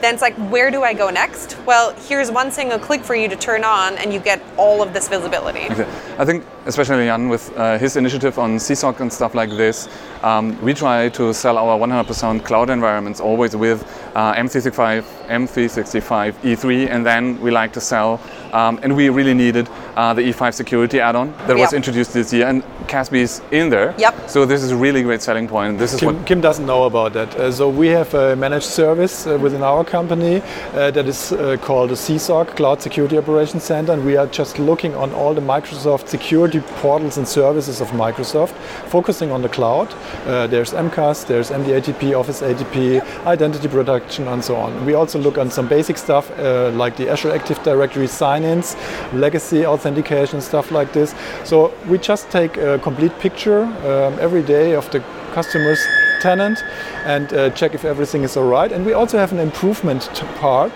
Then 0.00 0.14
it's 0.14 0.22
like, 0.22 0.34
where 0.50 0.70
do 0.70 0.82
I 0.84 0.94
go 0.94 1.10
next? 1.10 1.56
Well, 1.66 1.92
here's 2.08 2.30
one 2.30 2.50
single 2.50 2.78
click 2.78 3.02
for 3.02 3.14
you 3.14 3.28
to 3.28 3.36
turn 3.36 3.64
on, 3.64 3.98
and 3.98 4.12
you 4.12 4.20
get 4.20 4.40
all 4.56 4.82
of 4.82 4.92
this 4.92 5.08
visibility. 5.08 5.66
Okay. 5.70 5.88
I 6.18 6.24
think, 6.24 6.44
especially 6.66 7.06
Jan, 7.06 7.28
with 7.28 7.56
uh, 7.56 7.78
his 7.78 7.96
initiative 7.96 8.38
on 8.38 8.56
CSOC 8.56 9.00
and 9.00 9.12
stuff 9.12 9.34
like 9.34 9.50
this, 9.50 9.88
um, 10.22 10.60
we 10.62 10.74
try 10.74 11.08
to 11.10 11.32
sell 11.34 11.58
our 11.58 11.78
100% 11.78 12.44
cloud 12.44 12.70
environments 12.70 13.20
always 13.20 13.56
with 13.56 13.82
uh, 14.14 14.34
M365, 14.34 15.02
M365 15.28 16.32
E3, 16.42 16.90
and 16.90 17.04
then 17.04 17.40
we 17.40 17.50
like 17.50 17.72
to 17.72 17.80
sell, 17.80 18.20
um, 18.52 18.78
and 18.82 18.94
we 18.94 19.08
really 19.08 19.34
needed 19.34 19.68
uh, 19.96 20.14
the 20.14 20.22
E5 20.22 20.54
security 20.54 21.00
add-on 21.00 21.32
that 21.46 21.56
was 21.56 21.72
introduced 21.72 22.12
this 22.12 22.32
year. 22.32 22.46
And 22.46 22.62
CASB's 22.86 23.42
in 23.50 23.68
there. 23.68 23.94
Yep. 23.98 24.30
So 24.30 24.46
this 24.46 24.62
is 24.62 24.70
a 24.70 24.76
really 24.76 25.02
great 25.02 25.22
selling 25.22 25.46
point. 25.46 25.78
This 25.78 25.94
is 25.94 26.00
Kim, 26.00 26.16
what 26.16 26.26
Kim 26.26 26.40
doesn't 26.40 26.66
know 26.66 26.84
about 26.84 27.12
that. 27.12 27.34
Uh, 27.36 27.52
so 27.52 27.68
we 27.68 27.88
have 27.88 28.12
a 28.14 28.34
managed 28.36 28.66
service 28.66 29.26
uh, 29.26 29.38
within 29.40 29.62
our 29.62 29.84
company 29.88 30.42
uh, 30.74 30.90
that 30.90 31.06
is 31.06 31.32
uh, 31.32 31.56
called 31.60 31.90
the 31.90 31.94
CSOC, 31.94 32.54
Cloud 32.56 32.80
Security 32.80 33.18
Operations 33.18 33.64
Center, 33.64 33.92
and 33.92 34.04
we 34.04 34.16
are 34.16 34.26
just 34.26 34.58
looking 34.58 34.94
on 34.94 35.12
all 35.12 35.34
the 35.34 35.40
Microsoft 35.40 36.08
security 36.08 36.60
portals 36.80 37.16
and 37.16 37.26
services 37.26 37.80
of 37.80 37.88
Microsoft, 37.88 38.52
focusing 38.88 39.30
on 39.32 39.42
the 39.42 39.48
cloud. 39.48 39.88
Uh, 40.26 40.46
there's 40.46 40.72
MCAS, 40.72 41.26
there's 41.26 41.50
MDATP, 41.50 42.18
Office 42.18 42.42
ATP, 42.42 43.00
identity 43.26 43.68
protection, 43.68 44.28
and 44.28 44.44
so 44.44 44.56
on. 44.56 44.84
We 44.84 44.94
also 44.94 45.18
look 45.18 45.38
on 45.38 45.50
some 45.50 45.66
basic 45.66 45.98
stuff 45.98 46.30
uh, 46.38 46.70
like 46.70 46.96
the 46.96 47.08
Azure 47.08 47.32
Active 47.32 47.62
Directory 47.62 48.06
sign-ins, 48.06 48.76
legacy 49.12 49.66
authentication, 49.66 50.40
stuff 50.40 50.70
like 50.70 50.92
this. 50.92 51.14
So 51.44 51.72
we 51.88 51.98
just 51.98 52.30
take 52.30 52.56
a 52.56 52.78
complete 52.78 53.18
picture 53.18 53.62
um, 53.62 54.18
every 54.20 54.42
day 54.42 54.74
of 54.74 54.90
the 54.90 55.00
customer's 55.32 55.80
tenant 56.20 56.62
and 57.04 57.32
uh, 57.32 57.50
check 57.50 57.74
if 57.74 57.84
everything 57.84 58.22
is 58.22 58.36
all 58.36 58.48
right. 58.48 58.72
And 58.72 58.84
we 58.84 58.92
also 58.92 59.18
have 59.18 59.32
an 59.32 59.38
improvement 59.38 60.08
part 60.36 60.72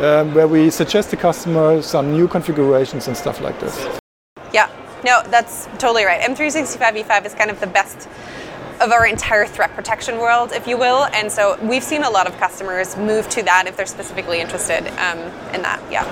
um, 0.00 0.34
where 0.34 0.48
we 0.48 0.70
suggest 0.70 1.10
the 1.10 1.16
customer 1.16 1.82
some 1.82 2.12
new 2.12 2.28
configurations 2.28 3.08
and 3.08 3.16
stuff 3.16 3.40
like 3.40 3.58
this. 3.60 3.98
Yeah, 4.52 4.70
no, 5.04 5.22
that's 5.30 5.66
totally 5.78 6.04
right. 6.04 6.20
M365 6.20 7.04
E5 7.04 7.26
is 7.26 7.34
kind 7.34 7.50
of 7.50 7.60
the 7.60 7.66
best 7.66 8.08
of 8.80 8.92
our 8.92 9.06
entire 9.06 9.46
threat 9.46 9.74
protection 9.74 10.18
world, 10.18 10.52
if 10.52 10.66
you 10.66 10.76
will. 10.76 11.04
And 11.12 11.30
so 11.30 11.58
we've 11.62 11.82
seen 11.82 12.04
a 12.04 12.10
lot 12.10 12.26
of 12.26 12.36
customers 12.38 12.96
move 12.96 13.28
to 13.30 13.42
that 13.42 13.66
if 13.66 13.76
they're 13.76 13.86
specifically 13.86 14.40
interested 14.40 14.86
um, 14.98 15.18
in 15.54 15.62
that. 15.62 15.80
Yeah. 15.90 16.04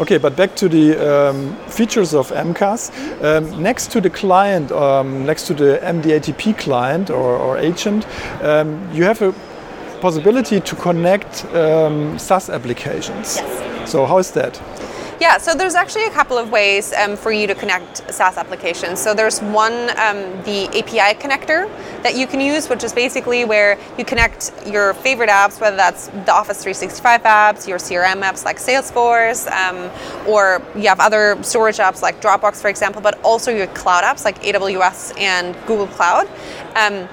Okay, 0.00 0.18
but 0.18 0.36
back 0.36 0.54
to 0.56 0.68
the 0.68 0.96
um, 0.98 1.56
features 1.68 2.14
of 2.14 2.30
MCAS. 2.30 2.90
Um, 3.22 3.62
next 3.62 3.90
to 3.92 4.00
the 4.00 4.10
client, 4.10 4.72
um, 4.72 5.24
next 5.24 5.46
to 5.46 5.54
the 5.54 5.78
MDATP 5.82 6.58
client 6.58 7.10
or, 7.10 7.36
or 7.36 7.58
agent, 7.58 8.06
um, 8.42 8.88
you 8.92 9.04
have 9.04 9.22
a 9.22 9.34
possibility 10.00 10.60
to 10.60 10.76
connect 10.76 11.44
um, 11.54 12.18
SaaS 12.18 12.50
applications. 12.50 13.36
Yes. 13.36 13.90
So 13.90 14.06
how 14.06 14.18
is 14.18 14.30
that? 14.32 14.60
Yeah, 15.20 15.38
so 15.38 15.52
there's 15.52 15.74
actually 15.74 16.04
a 16.04 16.10
couple 16.10 16.38
of 16.38 16.52
ways 16.52 16.92
um, 16.92 17.16
for 17.16 17.32
you 17.32 17.48
to 17.48 17.54
connect 17.56 18.12
SaaS 18.12 18.36
applications. 18.36 19.00
So 19.00 19.14
there's 19.14 19.40
one, 19.40 19.90
um, 19.98 20.42
the 20.44 20.68
API 20.78 21.18
connector 21.18 21.68
that 22.04 22.14
you 22.14 22.28
can 22.28 22.40
use, 22.40 22.68
which 22.68 22.84
is 22.84 22.92
basically 22.92 23.44
where 23.44 23.76
you 23.98 24.04
connect 24.04 24.52
your 24.64 24.94
favorite 24.94 25.28
apps, 25.28 25.60
whether 25.60 25.76
that's 25.76 26.06
the 26.06 26.32
Office 26.32 26.62
365 26.62 27.22
apps, 27.22 27.66
your 27.66 27.78
CRM 27.78 28.22
apps 28.22 28.44
like 28.44 28.58
Salesforce, 28.58 29.50
um, 29.50 29.90
or 30.28 30.62
you 30.76 30.88
have 30.88 31.00
other 31.00 31.36
storage 31.42 31.78
apps 31.78 32.00
like 32.00 32.20
Dropbox, 32.22 32.62
for 32.62 32.68
example, 32.68 33.02
but 33.02 33.18
also 33.24 33.50
your 33.50 33.66
cloud 33.68 34.04
apps 34.04 34.24
like 34.24 34.40
AWS 34.42 35.18
and 35.18 35.56
Google 35.66 35.88
Cloud 35.88 36.28
um, 36.76 37.08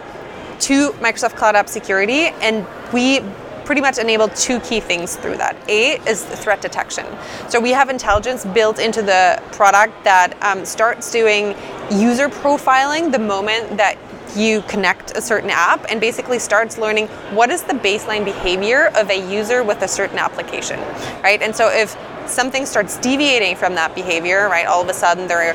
to 0.59 0.91
Microsoft 0.99 1.37
Cloud 1.37 1.55
App 1.55 1.67
Security. 1.67 2.27
And 2.41 2.67
we 2.93 3.21
pretty 3.65 3.81
much 3.81 3.97
enable 3.97 4.27
two 4.29 4.59
key 4.61 4.79
things 4.79 5.15
through 5.15 5.37
that. 5.37 5.57
A 5.69 5.99
is 6.09 6.23
threat 6.23 6.61
detection. 6.61 7.05
So 7.49 7.59
we 7.59 7.71
have 7.71 7.89
intelligence 7.89 8.45
built 8.45 8.79
into 8.79 9.01
the 9.01 9.41
product 9.51 10.03
that 10.03 10.37
um, 10.41 10.65
starts 10.65 11.11
doing 11.11 11.55
user 11.91 12.29
profiling 12.29 13.11
the 13.11 13.19
moment 13.19 13.77
that 13.77 13.97
you 14.35 14.61
connect 14.63 15.17
a 15.17 15.21
certain 15.21 15.49
app 15.49 15.85
and 15.89 16.01
basically 16.01 16.39
starts 16.39 16.77
learning 16.77 17.07
what 17.33 17.49
is 17.49 17.63
the 17.63 17.73
baseline 17.73 18.25
behavior 18.25 18.87
of 18.95 19.09
a 19.09 19.31
user 19.31 19.63
with 19.63 19.81
a 19.81 19.87
certain 19.87 20.19
application, 20.19 20.79
right? 21.23 21.41
And 21.41 21.55
so 21.55 21.69
if 21.69 21.97
something 22.27 22.65
starts 22.65 22.97
deviating 22.97 23.55
from 23.55 23.75
that 23.75 23.95
behavior, 23.95 24.49
right, 24.49 24.65
all 24.65 24.81
of 24.81 24.89
a 24.89 24.93
sudden 24.93 25.27
they're 25.27 25.53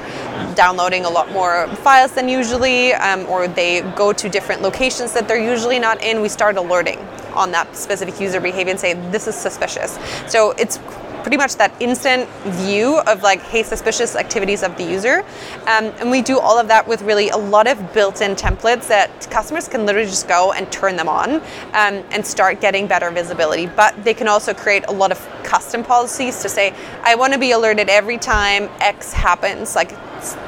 downloading 0.55 1.05
a 1.05 1.11
lot 1.11 1.31
more 1.33 1.69
files 1.77 2.13
than 2.13 2.29
usually, 2.29 2.95
um, 2.95 3.27
or 3.27 3.49
they 3.49 3.83
go 3.97 4.13
to 4.13 4.29
different 4.29 4.63
locations 4.63 5.13
that 5.13 5.29
they're 5.29 5.43
usually 5.43 5.79
not 5.79 6.01
in, 6.03 6.23
we 6.23 6.29
start 6.29 6.57
alerting 6.57 6.99
on 7.31 7.53
that 7.53 7.77
specific 7.77 8.21
user 8.21 8.41
behavior 8.41 8.71
and 8.71 8.81
say, 8.81 8.95
this 9.11 9.27
is 9.27 9.35
suspicious. 9.35 9.99
So 10.29 10.53
it's 10.53 10.79
pretty 11.23 11.37
much 11.37 11.57
that 11.57 11.71
instant 11.81 12.29
view 12.45 12.99
of 13.01 13.23
like, 13.23 13.41
hey, 13.43 13.63
suspicious 13.63 14.17
activities 14.17 14.63
of 14.63 14.77
the 14.77 14.85
user. 14.85 15.19
Um, 15.67 15.93
and 16.01 16.11
we 16.11 16.23
do 16.23 16.39
all 16.39 16.59
of 16.59 16.69
that 16.69 16.89
with 16.89 17.03
really 17.03 17.29
a 17.29 17.37
lot 17.37 17.67
of 17.67 17.93
built-in 17.93 18.35
templates 18.37 18.89
that 18.89 19.29
customers 19.31 19.69
can 19.69 19.87
literally 19.87 20.09
just 20.09 20.29
go 20.29 20.53
and 20.53 20.71
turn 20.73 20.97
them 20.97 21.09
on 21.09 21.35
um, 21.35 22.05
and 22.11 22.25
start 22.25 22.61
getting 22.61 22.87
better 22.87 23.11
visibility. 23.11 23.67
But 23.67 24.03
they 24.03 24.15
can 24.15 24.29
also 24.29 24.55
create 24.55 24.85
a 24.89 24.93
lot 24.93 25.13
of 25.13 25.19
custom 25.43 25.85
policies 25.85 26.41
to 26.43 26.49
say, 26.49 26.75
I 27.03 27.15
want 27.15 27.33
to 27.33 27.39
be 27.39 27.53
alerted 27.53 27.89
every 27.89 28.19
time 28.19 28.71
X 28.81 29.13
happens, 29.13 29.77
like 29.77 29.91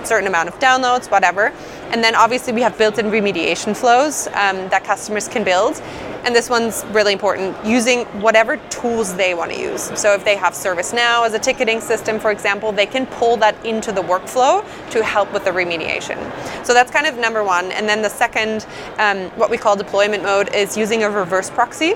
certain 0.04 0.26
amount 0.26 0.48
of 0.48 0.58
downloads, 0.58 1.10
whatever. 1.10 1.52
And 1.92 2.02
then 2.02 2.14
obviously 2.14 2.52
we 2.52 2.62
have 2.62 2.76
built-in 2.78 3.06
remediation 3.06 3.76
flows 3.76 4.26
um, 4.28 4.68
that 4.70 4.82
customers 4.84 5.28
can 5.28 5.44
build. 5.44 5.80
And 6.24 6.34
this 6.34 6.48
one's 6.48 6.84
really 6.86 7.12
important, 7.12 7.56
using 7.66 8.04
whatever 8.22 8.56
tools 8.68 9.14
they 9.16 9.34
want 9.34 9.50
to 9.50 9.60
use. 9.60 9.90
So 9.98 10.14
if 10.14 10.24
they 10.24 10.36
have 10.36 10.52
ServiceNow 10.52 11.26
as 11.26 11.34
a 11.34 11.38
ticketing 11.38 11.80
system, 11.80 12.20
for 12.20 12.30
example, 12.30 12.70
they 12.70 12.86
can 12.86 13.06
pull 13.06 13.36
that 13.38 13.66
into 13.66 13.90
the 13.90 14.02
workflow 14.02 14.64
to 14.90 15.02
help 15.02 15.32
with 15.32 15.44
the 15.44 15.50
remediation. 15.50 16.16
So 16.64 16.74
that's 16.74 16.92
kind 16.92 17.06
of 17.06 17.18
number 17.18 17.42
one. 17.42 17.72
And 17.72 17.88
then 17.88 18.02
the 18.02 18.08
second, 18.08 18.66
um, 18.98 19.30
what 19.30 19.50
we 19.50 19.58
call 19.58 19.74
deployment 19.74 20.22
mode, 20.22 20.54
is 20.54 20.76
using 20.76 21.02
a 21.02 21.10
reverse 21.10 21.50
proxy 21.50 21.94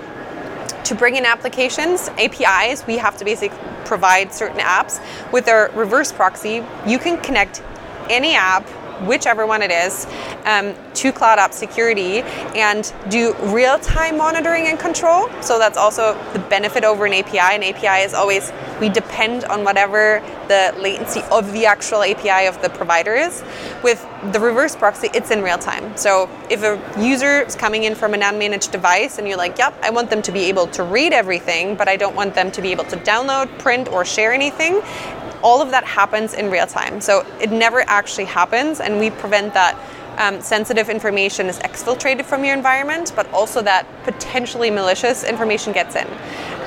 to 0.86 0.94
bring 0.94 1.16
in 1.16 1.24
applications, 1.24 2.08
APIs, 2.10 2.86
we 2.86 2.96
have 2.96 3.16
to 3.16 3.24
basically 3.24 3.58
provide 3.84 4.32
certain 4.32 4.60
apps. 4.60 5.00
With 5.32 5.48
our 5.48 5.68
reverse 5.72 6.12
proxy, 6.12 6.64
you 6.86 6.98
can 7.00 7.20
connect 7.22 7.60
any 8.08 8.34
app, 8.34 8.64
whichever 9.04 9.46
one 9.46 9.62
it 9.62 9.70
is, 9.70 10.06
um, 10.44 10.74
to 10.94 11.12
Cloud 11.12 11.38
App 11.38 11.52
Security 11.52 12.22
and 12.54 12.92
do 13.10 13.34
real 13.42 13.78
time 13.78 14.16
monitoring 14.16 14.66
and 14.66 14.78
control. 14.78 15.28
So 15.42 15.58
that's 15.58 15.76
also 15.76 16.14
the 16.32 16.38
benefit 16.38 16.84
over 16.84 17.06
an 17.06 17.12
API. 17.12 17.38
An 17.38 17.62
API 17.62 18.04
is 18.04 18.14
always, 18.14 18.52
we 18.80 18.88
depend 18.88 19.44
on 19.44 19.64
whatever 19.64 20.22
the 20.48 20.74
latency 20.78 21.22
of 21.30 21.52
the 21.52 21.66
actual 21.66 22.02
API 22.02 22.46
of 22.46 22.60
the 22.62 22.70
provider 22.70 23.14
is. 23.14 23.42
With 23.82 24.06
the 24.32 24.40
reverse 24.40 24.74
proxy, 24.76 25.08
it's 25.12 25.30
in 25.30 25.42
real 25.42 25.58
time. 25.58 25.96
So 25.96 26.30
if 26.48 26.62
a 26.62 26.80
user 27.00 27.42
is 27.42 27.54
coming 27.54 27.84
in 27.84 27.94
from 27.94 28.14
an 28.14 28.20
unmanaged 28.20 28.72
device 28.72 29.18
and 29.18 29.26
you're 29.28 29.36
like, 29.36 29.58
yep, 29.58 29.74
I 29.82 29.90
want 29.90 30.10
them 30.10 30.22
to 30.22 30.32
be 30.32 30.44
able 30.44 30.66
to 30.68 30.82
read 30.82 31.12
everything, 31.12 31.76
but 31.76 31.88
I 31.88 31.96
don't 31.96 32.14
want 32.14 32.34
them 32.34 32.50
to 32.52 32.62
be 32.62 32.70
able 32.72 32.84
to 32.84 32.96
download, 32.96 33.58
print, 33.58 33.88
or 33.88 34.04
share 34.04 34.32
anything, 34.32 34.80
all 35.42 35.62
of 35.62 35.70
that 35.70 35.84
happens 35.84 36.34
in 36.34 36.50
real 36.50 36.66
time. 36.66 37.00
So 37.00 37.26
it 37.40 37.50
never 37.50 37.80
actually 37.88 38.26
happens, 38.26 38.80
and 38.80 38.98
we 38.98 39.10
prevent 39.10 39.54
that 39.54 39.76
um, 40.18 40.40
sensitive 40.40 40.88
information 40.88 41.46
is 41.46 41.58
exfiltrated 41.58 42.24
from 42.24 42.44
your 42.44 42.54
environment, 42.54 43.12
but 43.14 43.30
also 43.32 43.62
that 43.62 43.86
potentially 44.04 44.70
malicious 44.70 45.24
information 45.24 45.72
gets 45.72 45.94
in. 45.94 46.06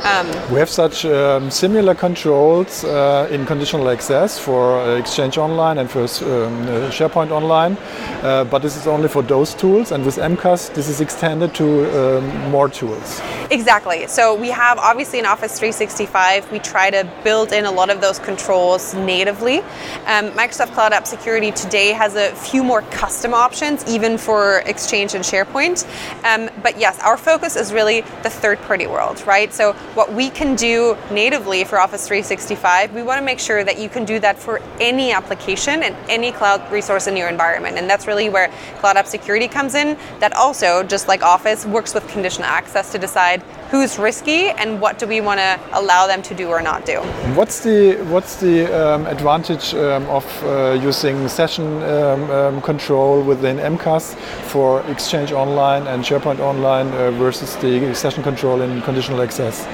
Um, 0.03 0.27
We 0.51 0.59
have 0.59 0.69
such 0.69 1.05
um, 1.05 1.51
similar 1.51 1.93
controls 1.93 2.83
uh, 2.83 3.27
in 3.31 3.45
conditional 3.45 3.89
access 3.89 4.39
for 4.39 4.79
uh, 4.79 4.95
Exchange 4.97 5.37
Online 5.37 5.77
and 5.77 5.91
for 5.91 6.01
um, 6.01 6.07
uh, 6.07 6.89
SharePoint 6.89 7.31
Online, 7.31 7.77
uh, 8.23 8.45
but 8.45 8.61
this 8.61 8.77
is 8.77 8.87
only 8.87 9.07
for 9.07 9.21
those 9.21 9.53
tools. 9.53 9.91
And 9.91 10.05
with 10.05 10.17
MCAS, 10.17 10.73
this 10.73 10.87
is 10.87 11.01
extended 11.01 11.53
to 11.55 12.17
um, 12.17 12.51
more 12.51 12.69
tools. 12.69 13.21
Exactly. 13.51 14.07
So 14.07 14.35
we 14.35 14.49
have 14.49 14.77
obviously 14.77 15.19
in 15.19 15.25
Office 15.25 15.57
365, 15.57 16.51
we 16.51 16.59
try 16.59 16.91
to 16.91 17.09
build 17.23 17.51
in 17.51 17.65
a 17.65 17.71
lot 17.71 17.89
of 17.89 17.99
those 17.99 18.19
controls 18.19 18.93
natively. 18.93 19.59
Um, 20.05 20.31
Microsoft 20.31 20.73
Cloud 20.73 20.93
App 20.93 21.07
Security 21.07 21.51
today 21.51 21.91
has 21.91 22.15
a 22.15 22.29
few 22.35 22.63
more 22.63 22.83
custom 22.83 23.33
options, 23.33 23.85
even 23.87 24.17
for 24.17 24.59
Exchange 24.65 25.15
and 25.15 25.23
SharePoint. 25.23 25.85
Um, 26.23 26.49
but 26.61 26.79
yes, 26.79 26.99
our 26.99 27.17
focus 27.17 27.55
is 27.55 27.73
really 27.73 28.01
the 28.23 28.29
third 28.29 28.59
party 28.61 28.87
world, 28.87 29.25
right? 29.25 29.51
So 29.51 29.75
what 29.95 30.13
we 30.13 30.29
can 30.29 30.55
do 30.55 30.95
natively 31.11 31.63
for 31.63 31.79
Office 31.79 32.07
365, 32.07 32.93
we 32.93 33.01
want 33.01 33.19
to 33.19 33.25
make 33.25 33.39
sure 33.39 33.63
that 33.63 33.79
you 33.79 33.89
can 33.89 34.05
do 34.05 34.19
that 34.19 34.37
for 34.37 34.61
any 34.79 35.11
application 35.11 35.83
and 35.83 35.95
any 36.07 36.31
cloud 36.31 36.71
resource 36.71 37.07
in 37.07 37.17
your 37.17 37.27
environment. 37.27 37.77
And 37.77 37.89
that's 37.89 38.05
really 38.05 38.29
where 38.29 38.51
Cloud 38.79 38.97
App 38.97 39.07
Security 39.07 39.47
comes 39.47 39.75
in. 39.75 39.97
That 40.19 40.33
also, 40.33 40.83
just 40.83 41.07
like 41.07 41.23
Office, 41.23 41.65
works 41.65 41.93
with 41.93 42.07
conditional 42.07 42.47
access 42.47 42.91
to 42.91 42.99
decide 42.99 43.43
who's 43.69 43.99
risky 43.99 44.49
and 44.49 44.81
what 44.81 44.97
do 44.97 45.07
we 45.07 45.21
want 45.21 45.39
to 45.39 45.59
allow 45.73 46.07
them 46.07 46.21
to 46.23 46.33
do 46.33 46.49
or 46.49 46.61
not 46.61 46.85
do. 46.85 46.99
What's 47.35 47.63
the 47.63 47.97
what's 48.09 48.35
the 48.37 48.65
um, 48.73 49.05
advantage 49.05 49.73
um, 49.73 50.05
of 50.09 50.25
uh, 50.43 50.71
using 50.81 51.27
session 51.27 51.83
um, 51.83 52.31
um, 52.31 52.61
control 52.61 53.21
within 53.21 53.57
MCAS 53.57 54.15
for 54.51 54.81
Exchange 54.89 55.31
Online 55.31 55.85
and 55.87 56.03
SharePoint 56.03 56.39
Online 56.39 56.87
uh, 56.87 57.11
versus 57.11 57.55
the 57.57 57.93
session 57.93 58.23
control 58.23 58.61
in 58.61 58.81
conditional 58.81 59.21
access? 59.21 59.65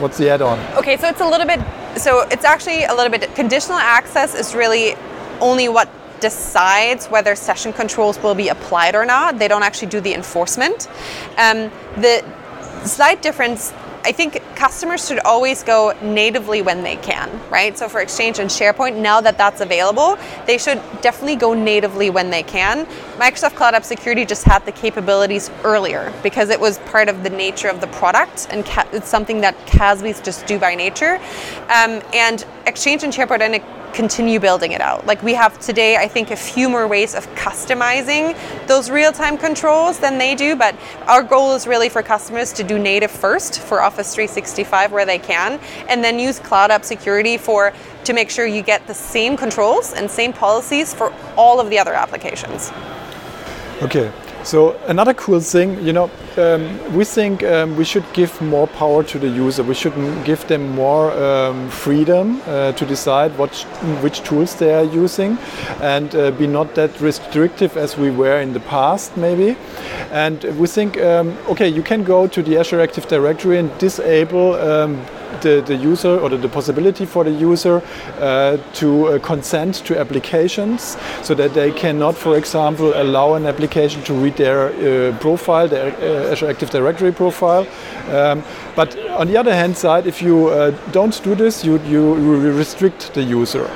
What's 0.00 0.16
the 0.18 0.30
add-on? 0.30 0.58
Okay, 0.76 0.96
so 0.96 1.08
it's 1.08 1.20
a 1.20 1.28
little 1.28 1.46
bit, 1.46 1.60
so 1.96 2.26
it's 2.30 2.44
actually 2.44 2.84
a 2.84 2.94
little 2.94 3.10
bit, 3.10 3.34
conditional 3.34 3.78
access 3.78 4.34
is 4.34 4.54
really 4.54 4.96
only 5.40 5.68
what 5.68 5.90
decides 6.20 7.06
whether 7.06 7.34
session 7.34 7.72
controls 7.72 8.18
will 8.22 8.34
be 8.34 8.48
applied 8.48 8.94
or 8.94 9.04
not. 9.04 9.38
They 9.38 9.48
don't 9.48 9.62
actually 9.62 9.88
do 9.88 10.00
the 10.00 10.14
enforcement. 10.14 10.88
Um, 11.38 11.70
the 11.96 12.24
slight 12.86 13.22
difference 13.22 13.72
I 14.02 14.12
think 14.12 14.42
customers 14.56 15.06
should 15.06 15.18
always 15.20 15.62
go 15.62 15.94
natively 16.02 16.62
when 16.62 16.82
they 16.82 16.96
can, 16.96 17.28
right? 17.50 17.76
So 17.76 17.86
for 17.88 18.00
Exchange 18.00 18.38
and 18.38 18.48
SharePoint, 18.48 18.96
now 18.96 19.20
that 19.20 19.36
that's 19.36 19.60
available, 19.60 20.16
they 20.46 20.56
should 20.56 20.80
definitely 21.02 21.36
go 21.36 21.52
natively 21.52 22.08
when 22.08 22.30
they 22.30 22.42
can. 22.42 22.86
Microsoft 23.18 23.56
Cloud 23.56 23.74
App 23.74 23.84
Security 23.84 24.24
just 24.24 24.44
had 24.44 24.64
the 24.64 24.72
capabilities 24.72 25.50
earlier 25.64 26.12
because 26.22 26.48
it 26.48 26.58
was 26.58 26.78
part 26.80 27.10
of 27.10 27.22
the 27.22 27.30
nature 27.30 27.68
of 27.68 27.82
the 27.82 27.88
product 27.88 28.46
and 28.50 28.64
it's 28.92 29.08
something 29.08 29.42
that 29.42 29.54
CASBs 29.66 30.24
just 30.24 30.46
do 30.46 30.58
by 30.58 30.74
nature. 30.74 31.16
Um, 31.68 32.00
and 32.14 32.46
Exchange 32.66 33.04
and 33.04 33.12
SharePoint 33.12 33.40
and 33.40 33.62
continue 33.92 34.40
building 34.40 34.72
it 34.72 34.80
out. 34.80 35.06
Like 35.06 35.22
we 35.22 35.34
have 35.34 35.58
today, 35.60 35.96
I 35.96 36.08
think, 36.08 36.30
a 36.30 36.36
few 36.36 36.68
more 36.68 36.86
ways 36.86 37.14
of 37.14 37.26
customizing 37.34 38.36
those 38.66 38.90
real 38.90 39.12
time 39.12 39.36
controls 39.36 39.98
than 39.98 40.18
they 40.18 40.34
do, 40.34 40.56
but 40.56 40.74
our 41.06 41.22
goal 41.22 41.54
is 41.54 41.66
really 41.66 41.88
for 41.88 42.02
customers 42.02 42.52
to 42.54 42.64
do 42.64 42.78
native 42.78 43.10
first 43.10 43.60
for 43.60 43.82
Office 43.82 44.14
365 44.14 44.92
where 44.92 45.06
they 45.06 45.18
can, 45.18 45.60
and 45.88 46.02
then 46.02 46.18
use 46.18 46.38
Cloud 46.38 46.70
App 46.70 46.84
Security 46.84 47.36
for 47.36 47.72
to 48.04 48.12
make 48.12 48.30
sure 48.30 48.46
you 48.46 48.62
get 48.62 48.86
the 48.86 48.94
same 48.94 49.36
controls 49.36 49.92
and 49.92 50.10
same 50.10 50.32
policies 50.32 50.94
for 50.94 51.12
all 51.36 51.60
of 51.60 51.70
the 51.70 51.78
other 51.78 51.92
applications. 51.92 52.72
Okay, 53.82 54.12
so 54.42 54.76
another 54.86 55.14
cool 55.14 55.40
thing, 55.40 55.84
you 55.84 55.92
know, 55.92 56.10
um, 56.36 56.94
we 56.94 57.04
think 57.04 57.42
um, 57.42 57.76
we 57.76 57.84
should 57.84 58.04
give 58.12 58.40
more 58.40 58.66
power 58.66 59.02
to 59.02 59.18
the 59.18 59.28
user. 59.28 59.62
We 59.62 59.74
should 59.74 59.94
give 60.24 60.46
them 60.48 60.70
more 60.74 61.12
um, 61.12 61.68
freedom 61.68 62.40
uh, 62.46 62.72
to 62.72 62.86
decide 62.86 63.36
what 63.36 63.54
which 64.02 64.22
tools 64.22 64.54
they 64.54 64.72
are 64.72 64.84
using, 64.84 65.38
and 65.80 66.14
uh, 66.14 66.30
be 66.30 66.46
not 66.46 66.74
that 66.74 67.00
restrictive 67.00 67.76
as 67.76 67.98
we 67.98 68.10
were 68.10 68.40
in 68.40 68.52
the 68.52 68.60
past, 68.60 69.16
maybe. 69.16 69.56
And 70.10 70.42
we 70.58 70.66
think, 70.66 71.00
um, 71.00 71.36
okay, 71.48 71.68
you 71.68 71.82
can 71.82 72.02
go 72.04 72.26
to 72.26 72.42
the 72.42 72.58
Azure 72.58 72.80
Active 72.80 73.08
Directory 73.08 73.58
and 73.58 73.76
disable 73.78 74.54
um, 74.54 75.04
the, 75.40 75.62
the 75.66 75.76
user 75.76 76.18
or 76.18 76.28
the, 76.28 76.36
the 76.36 76.48
possibility 76.48 77.06
for 77.06 77.24
the 77.24 77.30
user 77.30 77.82
uh, 78.18 78.56
to 78.74 79.06
uh, 79.06 79.18
consent 79.18 79.76
to 79.86 79.98
applications 79.98 80.96
so 81.22 81.34
that 81.34 81.54
they 81.54 81.72
cannot, 81.72 82.14
for 82.14 82.36
example, 82.36 82.92
allow 82.94 83.34
an 83.34 83.46
application 83.46 84.02
to 84.04 84.14
read 84.14 84.36
their 84.36 84.68
uh, 84.68 85.16
profile, 85.18 85.68
their 85.68 85.92
uh, 85.92 86.32
Azure 86.32 86.48
Active 86.50 86.70
Directory 86.70 87.12
profile. 87.12 87.66
Um, 88.08 88.42
but 88.74 88.98
on 89.10 89.26
the 89.26 89.36
other 89.36 89.54
hand 89.54 89.76
side, 89.76 90.06
if 90.06 90.22
you 90.22 90.48
uh, 90.48 90.70
don't 90.92 91.22
do 91.22 91.34
this, 91.34 91.64
you, 91.64 91.78
you 91.80 92.14
restrict 92.52 93.14
the 93.14 93.22
user. 93.22 93.68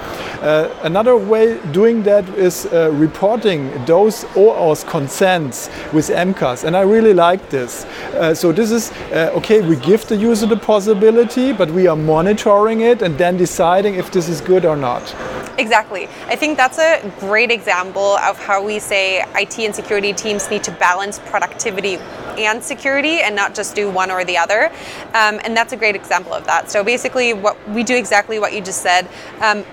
Uh, 0.45 0.69
another 0.83 1.17
way 1.17 1.59
doing 1.73 2.03
that 2.03 2.29
is 2.37 2.67
uh, 2.67 2.91
reporting 2.93 3.71
those 3.87 4.25
OAuth 4.35 4.87
consents 4.87 5.71
with 5.91 6.11
MCAS, 6.11 6.65
and 6.65 6.77
I 6.77 6.83
really 6.83 7.15
like 7.15 7.49
this. 7.49 7.87
Uh, 8.13 8.35
so 8.35 8.53
this 8.53 8.71
is 8.71 8.93
uh, 9.11 9.33
okay. 9.37 9.63
We 9.63 9.77
give 9.77 10.07
the 10.07 10.17
user 10.17 10.47
the 10.47 10.59
possibility, 10.59 11.55
but 11.55 11.71
we 11.71 11.87
are 11.87 11.97
monitoring 11.97 12.83
it 12.83 13.01
and 13.01 13.17
then 13.17 13.39
deciding 13.39 13.95
if 13.95 14.11
this 14.13 14.29
is 14.29 14.43
good 14.43 14.67
or 14.67 14.77
not. 14.77 15.15
Exactly. 15.57 16.09
I 16.27 16.37
think 16.37 16.59
that's 16.59 16.79
a 16.79 17.11
great 17.21 17.51
example 17.51 18.19
of 18.19 18.37
how 18.37 18.63
we 18.63 18.81
say 18.81 19.25
IT 19.37 19.59
and 19.59 19.75
security 19.75 20.13
teams 20.13 20.51
need 20.51 20.63
to 20.65 20.73
balance 20.73 21.21
productivity 21.21 21.97
and 22.37 22.63
security 22.63 23.21
and 23.21 23.35
not 23.35 23.55
just 23.55 23.75
do 23.75 23.91
one 23.91 24.11
or 24.11 24.27
the 24.27 24.37
other. 24.37 24.67
Um, 25.15 25.41
and 25.43 25.57
that's 25.57 25.73
a 25.73 25.77
great 25.77 25.97
example 25.97 26.35
of 26.35 26.45
that. 26.45 26.71
So 26.71 26.85
basically, 26.85 27.33
what 27.33 27.57
we 27.71 27.83
do 27.83 27.97
exactly 27.97 28.39
what 28.39 28.53
you 28.53 28.61
just 28.61 28.83
said. 28.83 29.09
Um, 29.41 29.65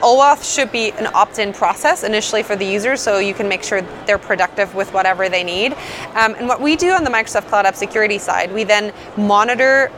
OAuth 0.00 0.54
should 0.54 0.70
be 0.70 0.92
an 0.92 1.08
opt-in 1.14 1.52
process 1.52 2.04
initially 2.04 2.42
for 2.42 2.56
the 2.56 2.64
users, 2.64 3.00
so 3.00 3.18
you 3.18 3.34
can 3.34 3.48
make 3.48 3.62
sure 3.62 3.82
they're 4.06 4.18
productive 4.18 4.74
with 4.74 4.92
whatever 4.92 5.28
they 5.28 5.42
need. 5.42 5.72
Um, 6.14 6.34
and 6.36 6.48
what 6.48 6.60
we 6.60 6.76
do 6.76 6.92
on 6.92 7.04
the 7.04 7.10
Microsoft 7.10 7.48
Cloud 7.48 7.66
App 7.66 7.74
Security 7.74 8.18
side, 8.18 8.52
we 8.52 8.64
then 8.64 8.92
monitor 9.16 9.90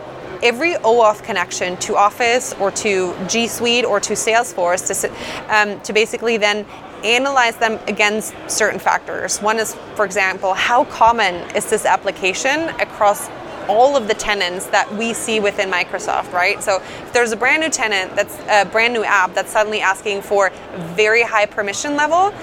every 0.42 0.72
OAuth 0.74 1.22
connection 1.22 1.76
to 1.78 1.96
Office 1.96 2.54
or 2.54 2.70
to 2.70 3.14
G 3.28 3.46
Suite 3.46 3.84
or 3.84 4.00
to 4.00 4.14
Salesforce 4.14 5.00
to, 5.02 5.54
um, 5.54 5.80
to 5.82 5.92
basically 5.92 6.38
then 6.38 6.64
analyze 7.04 7.56
them 7.56 7.78
against 7.86 8.34
certain 8.48 8.78
factors. 8.78 9.40
One 9.40 9.58
is, 9.58 9.74
for 9.94 10.04
example, 10.04 10.54
how 10.54 10.84
common 10.84 11.34
is 11.54 11.68
this 11.68 11.84
application 11.84 12.68
across 12.80 13.28
all 13.70 13.96
of 13.96 14.08
the 14.08 14.14
tenants 14.14 14.66
that 14.66 14.92
we 14.96 15.14
see 15.14 15.38
within 15.38 15.70
Microsoft, 15.70 16.32
right? 16.32 16.60
So 16.60 16.82
if 16.82 17.12
there's 17.12 17.30
a 17.30 17.36
brand 17.36 17.62
new 17.62 17.70
tenant 17.70 18.16
that's 18.16 18.36
a 18.48 18.64
brand 18.64 18.92
new 18.92 19.04
app 19.04 19.32
that's 19.32 19.52
suddenly 19.52 19.80
asking 19.80 20.22
for 20.22 20.50
very 20.76 21.22
high 21.22 21.46
permission 21.46 21.96
level, 21.96 22.34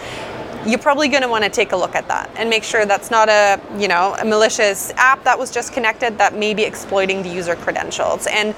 you're 0.66 0.80
probably 0.80 1.08
going 1.08 1.22
to 1.22 1.30
want 1.30 1.44
to 1.44 1.50
take 1.50 1.72
a 1.72 1.76
look 1.76 1.96
at 1.96 2.08
that 2.08 2.30
and 2.36 2.50
make 2.50 2.64
sure 2.64 2.86
that's 2.86 3.12
not 3.12 3.30
a 3.30 3.62
you 3.78 3.88
know 3.88 4.16
a 4.20 4.26
malicious 4.26 4.92
app 4.96 5.24
that 5.24 5.38
was 5.38 5.52
just 5.52 5.72
connected 5.72 6.18
that 6.18 6.34
may 6.34 6.54
be 6.54 6.64
exploiting 6.64 7.22
the 7.24 7.30
user 7.30 7.56
credentials 7.56 8.28
and 8.28 8.54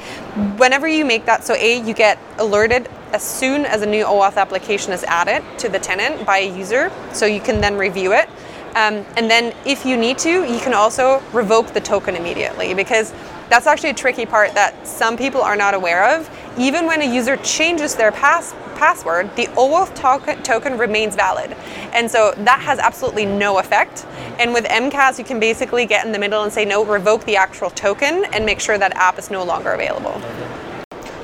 whenever 0.58 0.88
you 0.88 1.06
make 1.06 1.26
that 1.26 1.44
so 1.44 1.54
a 1.56 1.82
you 1.82 1.94
get 1.94 2.18
alerted 2.38 2.90
as 3.14 3.22
soon 3.22 3.66
as 3.66 3.82
a 3.82 3.86
new 3.86 4.06
OAuth 4.06 4.38
application 4.38 4.94
is 4.94 5.04
added 5.04 5.44
to 5.60 5.70
the 5.70 5.78
tenant 5.78 6.26
by 6.26 6.40
a 6.40 6.58
user 6.58 6.92
so 7.12 7.26
you 7.26 7.42
can 7.42 7.62
then 7.62 7.78
review 7.78 8.14
it 8.14 8.30
um, 8.76 9.06
and 9.18 9.30
then 9.30 9.56
if 9.66 9.86
you 9.86 9.98
need 9.98 10.18
to, 10.20 10.30
you 10.30 10.60
can 10.60 10.74
also 10.74 11.22
revoke 11.34 11.74
the 11.74 11.82
token 11.82 12.16
immediately 12.16 12.74
because 12.74 13.14
that's 13.50 13.66
actually 13.66 13.90
a 13.90 13.96
tricky 13.96 14.26
part 14.26 14.54
that 14.54 14.88
some 14.88 15.18
people 15.18 15.42
are 15.42 15.56
not 15.56 15.74
aware 15.74 16.16
of. 16.16 16.30
Even 16.58 16.86
when 16.86 17.02
a 17.02 17.06
user 17.06 17.38
changes 17.38 17.96
their 17.96 18.12
pass- 18.12 18.54
password, 18.76 19.36
the 19.36 19.48
OAuth 19.48 19.94
token, 19.96 20.42
token 20.44 20.78
remains 20.78 21.16
valid. 21.16 21.56
And 21.94 22.10
so 22.10 22.34
that 22.38 22.62
has 22.62 22.80
absolutely 22.80 23.26
no 23.26 23.60
effect. 23.60 24.06
And 24.40 24.54
with 24.54 24.66
MCAS, 24.66 25.18
you 25.18 25.26
can 25.26 25.40
basically 25.40 25.86
get 25.86 26.06
in 26.06 26.12
the 26.12 26.20
middle 26.20 26.44
and 26.44 26.54
say, 26.54 26.64
no, 26.64 26.86
revoke 26.86 27.26
the 27.26 27.36
actual 27.36 27.72
token 27.72 28.26
and 28.34 28.46
make 28.46 28.60
sure 28.60 28.78
that 28.78 28.96
app 28.96 29.18
is 29.18 29.32
no 29.32 29.44
longer 29.44 29.72
available. 29.72 30.22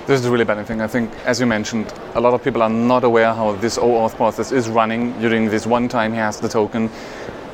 This 0.07 0.19
is 0.19 0.27
a 0.27 0.31
really 0.31 0.45
benefiting. 0.45 0.81
I 0.81 0.87
think, 0.87 1.11
as 1.25 1.39
you 1.39 1.47
mentioned, 1.47 1.91
a 2.13 2.21
lot 2.21 2.35
of 2.35 2.43
people 2.43 2.61
are 2.61 2.69
not 2.69 3.03
aware 3.03 3.33
how 3.33 3.53
this 3.53 3.79
OAuth 3.79 4.15
process 4.15 4.51
is 4.51 4.69
running 4.69 5.19
during 5.19 5.49
this 5.49 5.65
one 5.65 5.87
time 5.87 6.11
he 6.11 6.19
has 6.19 6.39
the 6.39 6.47
token. 6.47 6.91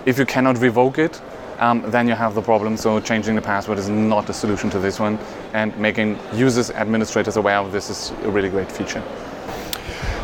If 0.05 0.17
you 0.17 0.25
cannot 0.25 0.57
revoke 0.57 0.97
it, 0.97 1.21
um, 1.59 1.83
then 1.91 2.07
you 2.07 2.15
have 2.15 2.33
the 2.33 2.41
problem. 2.41 2.75
So 2.75 2.99
changing 2.99 3.35
the 3.35 3.41
password 3.41 3.77
is 3.77 3.87
not 3.87 4.29
a 4.29 4.33
solution 4.33 4.69
to 4.71 4.79
this 4.79 4.99
one. 4.99 5.19
And 5.53 5.77
making 5.77 6.17
users, 6.33 6.71
administrators 6.71 7.37
aware 7.37 7.57
of 7.57 7.71
this 7.71 7.89
is 7.89 8.11
a 8.23 8.31
really 8.31 8.49
great 8.49 8.71
feature. 8.71 9.03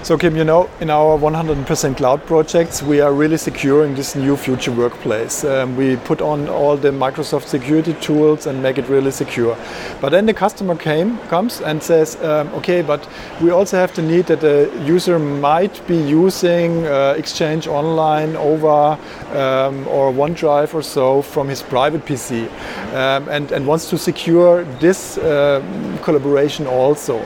So 0.07 0.17
Kim, 0.17 0.37
you 0.37 0.45
know, 0.45 0.69
in 0.79 0.89
our 0.89 1.19
100% 1.19 1.97
cloud 1.97 2.25
projects, 2.25 2.81
we 2.81 3.01
are 3.01 3.11
really 3.11 3.35
securing 3.35 3.93
this 3.93 4.15
new 4.15 4.37
future 4.37 4.71
workplace. 4.71 5.43
Um, 5.43 5.75
we 5.75 5.97
put 5.97 6.21
on 6.21 6.47
all 6.47 6.77
the 6.77 6.91
Microsoft 6.91 7.47
security 7.47 7.93
tools 7.95 8.47
and 8.47 8.63
make 8.63 8.77
it 8.77 8.87
really 8.87 9.11
secure. 9.11 9.57
But 9.99 10.11
then 10.11 10.25
the 10.25 10.33
customer 10.33 10.77
came, 10.77 11.17
comes 11.27 11.59
and 11.59 11.83
says, 11.83 12.15
um, 12.23 12.47
okay, 12.53 12.81
but 12.81 13.05
we 13.41 13.51
also 13.51 13.75
have 13.75 13.93
the 13.95 14.01
need 14.01 14.27
that 14.27 14.39
the 14.39 14.71
user 14.85 15.19
might 15.19 15.85
be 15.87 15.97
using 15.97 16.87
uh, 16.87 17.15
Exchange 17.17 17.67
Online 17.67 18.37
over 18.37 18.97
um, 19.35 19.85
or 19.89 20.13
OneDrive 20.13 20.73
or 20.73 20.83
so 20.83 21.21
from 21.21 21.49
his 21.49 21.61
private 21.61 22.05
PC 22.05 22.49
um, 22.93 23.27
and, 23.27 23.51
and 23.51 23.67
wants 23.67 23.89
to 23.89 23.97
secure 23.97 24.63
this 24.79 25.17
uh, 25.17 25.61
collaboration 26.01 26.65
also. 26.65 27.19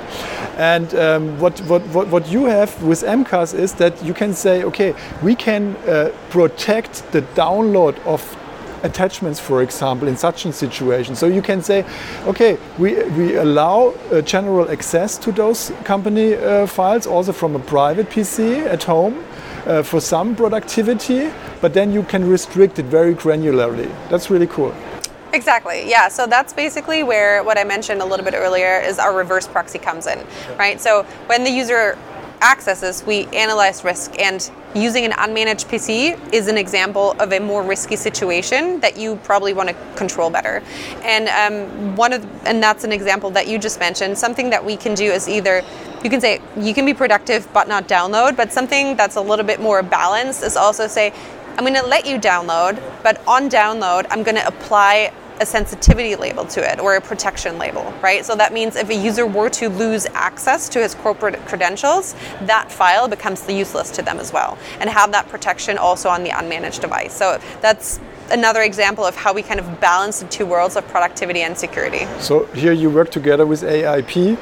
And 0.58 0.94
um, 0.96 1.40
what, 1.40 1.60
what, 1.62 1.82
what, 1.88 2.08
what 2.08 2.28
you 2.28 2.46
have 2.46 2.71
with 2.82 3.04
MCAS 3.04 3.54
is 3.54 3.74
that 3.76 4.04
you 4.04 4.14
can 4.14 4.34
say, 4.34 4.64
okay, 4.64 4.94
we 5.22 5.36
can 5.36 5.76
uh, 5.88 6.12
protect 6.30 7.12
the 7.12 7.22
download 7.36 7.98
of 8.06 8.22
attachments, 8.84 9.40
for 9.40 9.62
example, 9.62 10.08
in 10.08 10.18
such 10.18 10.46
a 10.46 10.54
situation. 10.54 11.16
So 11.16 11.28
you 11.28 11.42
can 11.42 11.62
say, 11.62 11.86
okay, 12.26 12.58
we, 12.78 13.04
we 13.04 13.36
allow 13.36 13.94
uh, 14.12 14.22
general 14.22 14.70
access 14.70 15.18
to 15.20 15.32
those 15.32 15.72
company 15.84 16.36
uh, 16.36 16.66
files 16.68 17.08
also 17.08 17.32
from 17.32 17.56
a 17.56 17.60
private 17.60 18.10
PC 18.10 18.66
at 18.66 18.84
home. 18.84 19.24
Uh, 19.62 19.84
for 19.84 20.02
some 20.02 20.36
productivity, 20.36 21.32
but 21.62 21.72
then 21.72 21.94
you 21.94 22.02
can 22.02 22.28
restrict 22.28 22.80
it 22.80 22.86
very 22.86 23.14
granularly. 23.14 23.88
That's 24.10 24.32
really 24.32 24.48
cool. 24.48 24.74
Exactly. 25.34 25.88
Yeah. 25.88 26.08
So 26.08 26.26
that's 26.28 26.52
basically 26.52 27.04
where 27.04 27.44
what 27.44 27.60
I 27.60 27.64
mentioned 27.64 28.02
a 28.02 28.06
little 28.06 28.26
bit 28.26 28.34
earlier 28.34 28.80
is 28.80 29.00
our 29.00 29.16
reverse 29.16 29.48
proxy 29.48 29.80
comes 29.80 30.08
in, 30.08 30.26
right? 30.58 30.82
So 30.82 31.04
when 31.28 31.44
the 31.44 31.52
user 31.52 31.98
accesses, 32.42 33.04
we 33.06 33.26
analyze 33.28 33.84
risk, 33.84 34.20
and 34.20 34.52
using 34.74 35.06
an 35.06 35.12
unmanaged 35.12 35.68
PC 35.68 36.34
is 36.34 36.48
an 36.48 36.58
example 36.58 37.12
of 37.20 37.34
a 37.34 37.40
more 37.40 37.64
risky 37.64 37.96
situation 37.96 38.80
that 38.80 38.98
you 38.98 39.18
probably 39.18 39.54
want 39.54 39.70
to 39.70 39.76
control 39.96 40.30
better. 40.30 40.64
And 41.04 41.28
um, 41.30 41.96
one 41.96 42.14
of, 42.14 42.26
and 42.46 42.62
that's 42.62 42.84
an 42.84 42.92
example 42.92 43.30
that 43.32 43.48
you 43.48 43.60
just 43.60 43.80
mentioned. 43.80 44.18
Something 44.18 44.50
that 44.50 44.64
we 44.64 44.78
can 44.78 44.94
do 44.96 45.12
is 45.12 45.28
either 45.28 45.64
you 46.04 46.10
can 46.10 46.22
say 46.22 46.42
you 46.58 46.74
can 46.74 46.86
be 46.86 46.94
productive 46.94 47.48
but 47.54 47.68
not 47.68 47.88
download, 47.88 48.36
but 48.36 48.52
something 48.52 48.96
that's 48.96 49.18
a 49.18 49.22
little 49.22 49.46
bit 49.46 49.60
more 49.60 49.84
balanced 49.84 50.44
is 50.44 50.56
also 50.56 50.88
say 50.88 51.14
I'm 51.58 51.66
going 51.66 51.74
to 51.76 51.86
let 51.86 52.06
you 52.08 52.18
download, 52.18 52.82
but 53.04 53.22
on 53.28 53.50
download, 53.50 54.08
I'm 54.10 54.24
going 54.24 54.38
to 54.38 54.48
apply 54.48 55.12
a 55.42 55.46
sensitivity 55.46 56.16
label 56.16 56.46
to 56.46 56.62
it 56.62 56.80
or 56.80 56.96
a 56.96 57.02
protection 57.02 57.58
label, 57.58 57.84
right? 58.02 58.24
So 58.24 58.36
that 58.36 58.54
means 58.54 58.76
if 58.76 58.90
a 58.90 58.96
user 58.96 59.26
were 59.26 59.50
to 59.50 59.70
lose 59.70 60.06
access 60.14 60.70
to 60.70 60.80
his 60.80 60.94
corporate 60.96 61.36
credentials, 61.48 62.14
that 62.42 62.72
file 62.72 63.08
becomes 63.08 63.50
useless 63.50 63.90
to 63.92 64.04
them 64.04 64.20
as 64.20 64.32
well, 64.32 64.58
and 64.80 64.90
have 64.90 65.12
that 65.12 65.28
protection 65.30 65.80
also 65.80 66.10
on 66.10 66.24
the 66.24 66.30
unmanaged 66.30 66.80
device. 66.82 67.14
So 67.14 67.42
that's 67.60 68.00
another 68.30 68.62
example 68.62 69.04
of 69.04 69.16
how 69.16 69.34
we 69.34 69.42
kind 69.42 69.60
of 69.60 69.80
balance 69.82 70.22
the 70.22 70.28
two 70.28 70.46
worlds 70.46 70.76
of 70.76 70.88
productivity 70.88 71.42
and 71.42 71.58
security. 71.58 72.06
So 72.20 72.46
here 72.54 72.72
you 72.72 72.92
work 72.92 73.10
together 73.10 73.46
with 73.46 73.64
AIP. 73.64 74.38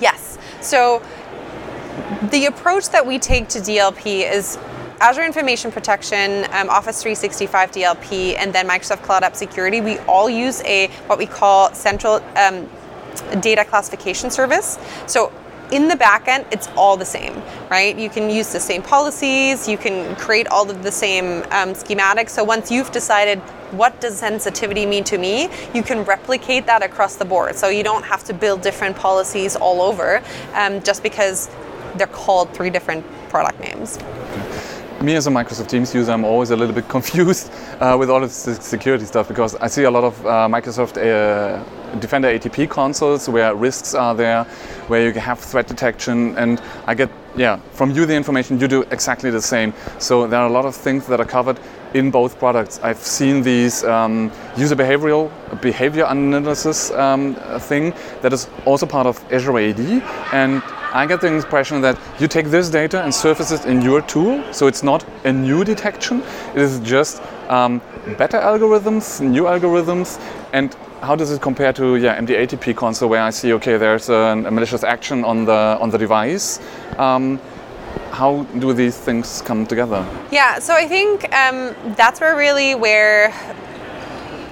Yes. 0.00 0.38
So 0.60 1.02
the 2.30 2.46
approach 2.46 2.90
that 2.90 3.06
we 3.06 3.18
take 3.18 3.48
to 3.48 3.60
DLP 3.60 4.30
is 4.30 4.58
Azure 5.00 5.24
Information 5.24 5.72
Protection, 5.72 6.44
um, 6.52 6.68
Office 6.68 7.02
365 7.02 7.70
DLP, 7.70 8.36
and 8.36 8.52
then 8.52 8.68
Microsoft 8.68 9.02
Cloud 9.02 9.22
App 9.22 9.34
Security. 9.34 9.80
We 9.80 9.98
all 10.00 10.28
use 10.28 10.62
a 10.64 10.88
what 11.06 11.18
we 11.18 11.24
call 11.24 11.72
central 11.72 12.22
um, 12.36 12.68
data 13.40 13.64
classification 13.64 14.30
service. 14.30 14.78
So 15.06 15.32
in 15.72 15.88
the 15.88 15.94
backend, 15.94 16.44
it's 16.52 16.68
all 16.76 16.98
the 16.98 17.06
same, 17.06 17.42
right? 17.70 17.96
You 17.96 18.10
can 18.10 18.28
use 18.28 18.52
the 18.52 18.60
same 18.60 18.82
policies, 18.82 19.66
you 19.66 19.78
can 19.78 20.14
create 20.16 20.46
all 20.48 20.70
of 20.70 20.82
the 20.82 20.92
same 20.92 21.44
um, 21.44 21.72
schematics. 21.72 22.30
So 22.30 22.44
once 22.44 22.70
you've 22.70 22.92
decided 22.92 23.38
what 23.70 23.98
does 24.02 24.18
sensitivity 24.18 24.84
mean 24.84 25.04
to 25.04 25.16
me, 25.16 25.48
you 25.72 25.82
can 25.82 26.04
replicate 26.04 26.66
that 26.66 26.82
across 26.82 27.16
the 27.16 27.24
board. 27.24 27.56
So 27.56 27.68
you 27.68 27.82
don't 27.82 28.04
have 28.04 28.22
to 28.24 28.34
build 28.34 28.60
different 28.60 28.96
policies 28.96 29.56
all 29.56 29.80
over 29.80 30.22
um, 30.52 30.82
just 30.82 31.02
because 31.02 31.48
they're 31.96 32.06
called 32.06 32.52
three 32.52 32.68
different 32.68 33.06
product 33.30 33.60
names 33.60 33.98
me 35.02 35.14
as 35.14 35.26
a 35.26 35.30
Microsoft 35.30 35.68
Teams 35.68 35.94
user, 35.94 36.12
I'm 36.12 36.24
always 36.24 36.50
a 36.50 36.56
little 36.56 36.74
bit 36.74 36.88
confused 36.96 37.50
uh, 37.80 37.96
with 37.98 38.10
all 38.10 38.22
of 38.22 38.30
the 38.30 38.54
security 38.54 39.04
stuff 39.04 39.28
because 39.28 39.54
I 39.56 39.66
see 39.66 39.84
a 39.84 39.90
lot 39.90 40.04
of 40.04 40.26
uh, 40.26 40.48
Microsoft 40.48 40.98
uh, 40.98 41.64
Defender 41.98 42.28
ATP 42.28 42.68
consoles 42.68 43.28
where 43.28 43.54
risks 43.54 43.94
are 43.94 44.14
there, 44.14 44.44
where 44.88 45.06
you 45.06 45.12
have 45.18 45.38
threat 45.38 45.66
detection, 45.66 46.36
and 46.36 46.60
I 46.86 46.94
get 46.94 47.10
yeah 47.36 47.58
from 47.72 47.90
you 47.90 48.06
the 48.06 48.14
information. 48.14 48.60
You 48.60 48.68
do 48.68 48.82
exactly 48.90 49.30
the 49.30 49.42
same. 49.42 49.72
So 49.98 50.26
there 50.26 50.40
are 50.40 50.46
a 50.46 50.52
lot 50.52 50.66
of 50.66 50.76
things 50.76 51.06
that 51.06 51.18
are 51.18 51.26
covered 51.26 51.58
in 51.94 52.10
both 52.10 52.38
products. 52.38 52.78
I've 52.82 52.98
seen 52.98 53.42
these 53.42 53.82
um, 53.84 54.30
user 54.56 54.76
behavioral 54.76 55.30
behavior 55.60 56.04
analysis 56.08 56.90
um, 56.92 57.34
thing 57.60 57.92
that 58.20 58.32
is 58.32 58.48
also 58.66 58.86
part 58.86 59.06
of 59.06 59.20
Azure 59.32 59.58
AD 59.58 59.80
and 60.32 60.62
I 60.92 61.06
get 61.06 61.20
the 61.20 61.28
impression 61.28 61.80
that 61.82 61.96
you 62.18 62.26
take 62.26 62.46
this 62.46 62.68
data 62.68 63.02
and 63.02 63.14
surface 63.14 63.52
it 63.52 63.64
in 63.64 63.80
your 63.80 64.02
tool, 64.02 64.42
so 64.52 64.66
it's 64.66 64.82
not 64.82 65.04
a 65.24 65.32
new 65.32 65.62
detection, 65.62 66.20
it 66.54 66.60
is 66.60 66.80
just 66.80 67.22
um, 67.48 67.80
better 68.18 68.38
algorithms, 68.38 69.20
new 69.20 69.44
algorithms, 69.44 70.20
and 70.52 70.74
how 71.00 71.14
does 71.14 71.30
it 71.30 71.40
compare 71.40 71.72
to 71.72 71.96
yeah 71.96 72.20
MDATP 72.20 72.76
console 72.76 73.08
where 73.08 73.22
I 73.22 73.30
see 73.30 73.52
okay 73.54 73.78
there's 73.78 74.10
a, 74.10 74.14
a 74.14 74.50
malicious 74.50 74.84
action 74.84 75.24
on 75.24 75.44
the 75.44 75.78
on 75.80 75.90
the 75.90 75.98
device. 75.98 76.60
Um, 76.98 77.40
how 78.10 78.42
do 78.58 78.72
these 78.72 78.96
things 78.96 79.42
come 79.42 79.66
together? 79.66 80.04
Yeah, 80.30 80.58
so 80.58 80.74
I 80.74 80.86
think 80.86 81.32
um, 81.34 81.74
that's 81.96 82.20
where 82.20 82.36
really 82.36 82.74
where 82.74 83.32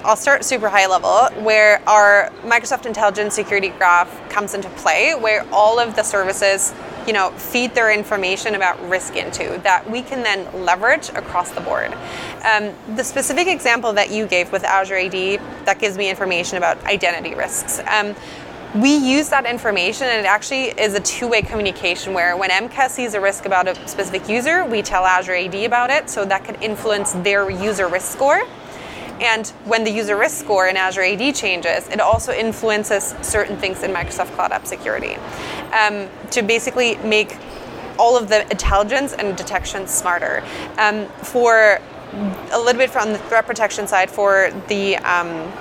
I'll 0.01 0.15
start 0.15 0.45
super 0.45 0.69
high 0.69 0.87
level, 0.87 1.29
where 1.43 1.81
our 1.85 2.29
Microsoft 2.43 2.85
Intelligent 2.85 3.33
Security 3.33 3.67
Graph 3.67 4.29
comes 4.29 4.53
into 4.53 4.69
play, 4.69 5.13
where 5.13 5.45
all 5.51 5.77
of 5.77 5.97
the 5.97 6.03
services, 6.03 6.73
you 7.05 7.11
know, 7.11 7.31
feed 7.31 7.75
their 7.75 7.91
information 7.91 8.55
about 8.55 8.81
risk 8.89 9.17
into 9.17 9.59
that 9.63 9.89
we 9.89 10.01
can 10.01 10.23
then 10.23 10.65
leverage 10.65 11.09
across 11.09 11.51
the 11.51 11.59
board. 11.59 11.93
Um, 12.45 12.73
the 12.95 13.03
specific 13.03 13.49
example 13.49 13.91
that 13.91 14.09
you 14.09 14.25
gave 14.25 14.53
with 14.53 14.63
Azure 14.63 14.95
AD 14.95 15.65
that 15.65 15.79
gives 15.79 15.97
me 15.97 16.09
information 16.09 16.57
about 16.57 16.81
identity 16.85 17.35
risks. 17.35 17.81
Um, 17.85 18.15
we 18.75 18.95
use 18.95 19.27
that 19.29 19.45
information 19.45 20.07
and 20.07 20.25
it 20.25 20.29
actually 20.29 20.65
is 20.79 20.93
a 20.93 20.99
two-way 21.01 21.41
communication 21.41 22.13
where 22.13 22.37
when 22.37 22.51
MCAS 22.51 22.91
sees 22.91 23.15
a 23.15 23.19
risk 23.21 23.45
about 23.45 23.67
a 23.67 23.75
specific 23.87 24.29
user, 24.29 24.63
we 24.63 24.81
tell 24.81 25.05
Azure 25.05 25.33
AD 25.33 25.55
about 25.55 25.89
it 25.89 26.09
so 26.09 26.23
that 26.23 26.45
could 26.45 26.61
influence 26.61 27.13
their 27.13 27.49
user 27.49 27.87
risk 27.87 28.13
score 28.13 28.43
and 29.21 29.47
when 29.65 29.83
the 29.83 29.91
user 29.91 30.15
risk 30.17 30.37
score 30.43 30.67
in 30.67 30.77
Azure 30.77 31.03
AD 31.03 31.35
changes, 31.35 31.87
it 31.89 31.99
also 31.99 32.31
influences 32.31 33.15
certain 33.21 33.57
things 33.57 33.83
in 33.83 33.91
Microsoft 33.91 34.33
Cloud 34.35 34.51
App 34.51 34.65
Security 34.65 35.15
um, 35.73 36.07
to 36.31 36.41
basically 36.41 36.95
make 36.97 37.37
all 37.97 38.17
of 38.17 38.29
the 38.29 38.49
intelligence 38.49 39.13
and 39.13 39.35
detection 39.35 39.87
smarter. 39.87 40.43
Um, 40.77 41.07
for 41.21 41.81
a 42.51 42.57
little 42.57 42.79
bit 42.79 42.89
from 42.89 43.11
the 43.11 43.19
threat 43.19 43.45
protection 43.45 43.87
side, 43.87 44.09
for 44.09 44.51
the 44.67 44.95
um, 44.97 45.51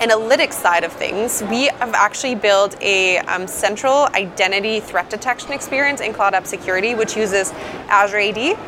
analytics 0.00 0.54
side 0.54 0.84
of 0.84 0.92
things, 0.92 1.42
we 1.50 1.66
have 1.66 1.94
actually 1.94 2.34
built 2.34 2.80
a 2.80 3.18
um, 3.20 3.46
central 3.46 4.06
identity 4.14 4.80
threat 4.80 5.10
detection 5.10 5.52
experience 5.52 6.00
in 6.00 6.12
Cloud 6.12 6.34
App 6.34 6.46
Security, 6.46 6.94
which 6.94 7.16
uses 7.16 7.52
Azure 7.88 8.18
AD 8.18 8.58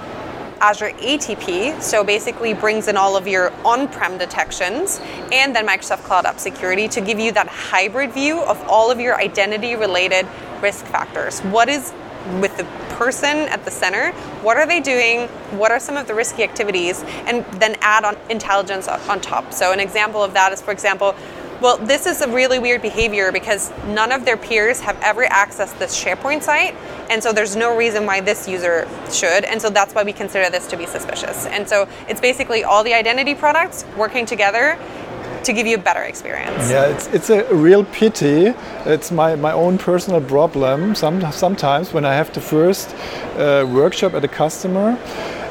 Azure 0.61 0.91
ATP, 0.91 1.81
so 1.83 2.03
basically 2.03 2.55
brings 2.55 2.89
in 2.89 2.97
all 2.97 3.17
of 3.17 3.27
your 3.27 3.53
on-prem 3.65 4.19
detections, 4.19 5.01
and 5.33 5.55
then 5.55 5.67
Microsoft 5.67 6.05
Cloud 6.05 6.27
App 6.27 6.39
Security 6.39 6.89
to 6.89 7.01
give 7.01 7.19
you 7.19 7.33
that 7.33 7.49
hybrid 7.49 8.13
view 8.13 8.41
of 8.41 8.63
all 8.69 8.91
of 8.91 8.99
your 8.99 9.21
identity-related 9.21 10.27
risk 10.61 10.85
factors. 10.87 11.41
What 11.41 11.69
is 11.69 11.93
with 12.41 12.57
the 12.57 12.65
person 12.97 13.37
at 13.49 13.65
the 13.65 13.71
center, 13.71 14.11
what 14.43 14.57
are 14.57 14.67
they 14.67 14.81
doing, 14.81 15.29
what 15.59 15.71
are 15.71 15.79
some 15.79 15.97
of 15.97 16.09
the 16.09 16.15
risky 16.15 16.43
activities, 16.43 17.05
and 17.27 17.45
then 17.61 17.77
add 17.81 18.05
on 18.05 18.17
intelligence 18.31 18.89
on 18.89 19.21
top. 19.21 19.53
So 19.53 19.73
an 19.73 19.79
example 19.79 20.25
of 20.25 20.35
that 20.35 20.53
is, 20.53 20.61
for 20.61 20.73
example, 20.73 21.15
well, 21.61 21.79
this 21.79 22.07
is 22.07 22.21
a 22.21 22.29
really 22.29 22.59
weird 22.59 22.83
behavior 22.83 23.33
because 23.33 23.73
none 23.87 24.13
of 24.13 24.25
their 24.25 24.37
peers 24.37 24.81
have 24.81 24.99
ever 25.03 25.27
accessed 25.27 25.79
this 25.79 26.03
SharePoint 26.03 26.43
site, 26.43 26.75
and 27.11 27.23
so 27.23 27.33
there's 27.33 27.57
no 27.57 27.77
reason 27.77 28.07
why 28.07 28.21
this 28.21 28.49
user 28.49 28.89
should, 29.11 29.45
and 29.45 29.61
so 29.61 29.71
that's 29.71 29.95
why 29.95 30.03
we 30.03 30.13
consider 30.13 30.51
this 30.51 30.67
to 30.69 30.77
be 30.77 30.87
suspicious. 30.87 31.47
And 31.47 31.69
so 31.69 31.89
it's 32.09 32.21
basically 32.21 32.65
all 32.65 32.85
the 32.85 32.95
identity 32.95 33.35
products 33.35 33.85
working 33.97 34.27
together 34.27 34.79
to 35.45 35.53
give 35.53 35.67
you 35.67 35.77
a 35.77 35.81
better 35.81 36.03
experience. 36.03 36.71
Yeah, 36.71 36.87
it's, 36.87 37.07
it's 37.09 37.31
a 37.31 37.55
real 37.55 37.85
pity. 37.85 38.53
It's 38.85 39.13
my, 39.13 39.37
my 39.37 39.53
own 39.53 39.79
personal 39.79 40.21
problem 40.21 40.95
Some, 40.95 41.21
sometimes 41.33 41.93
when 41.93 42.05
I 42.05 42.15
have 42.15 42.33
the 42.33 42.41
first 42.41 42.95
uh, 43.37 43.65
workshop 43.69 44.15
at 44.15 44.25
a 44.25 44.29
customer 44.29 44.99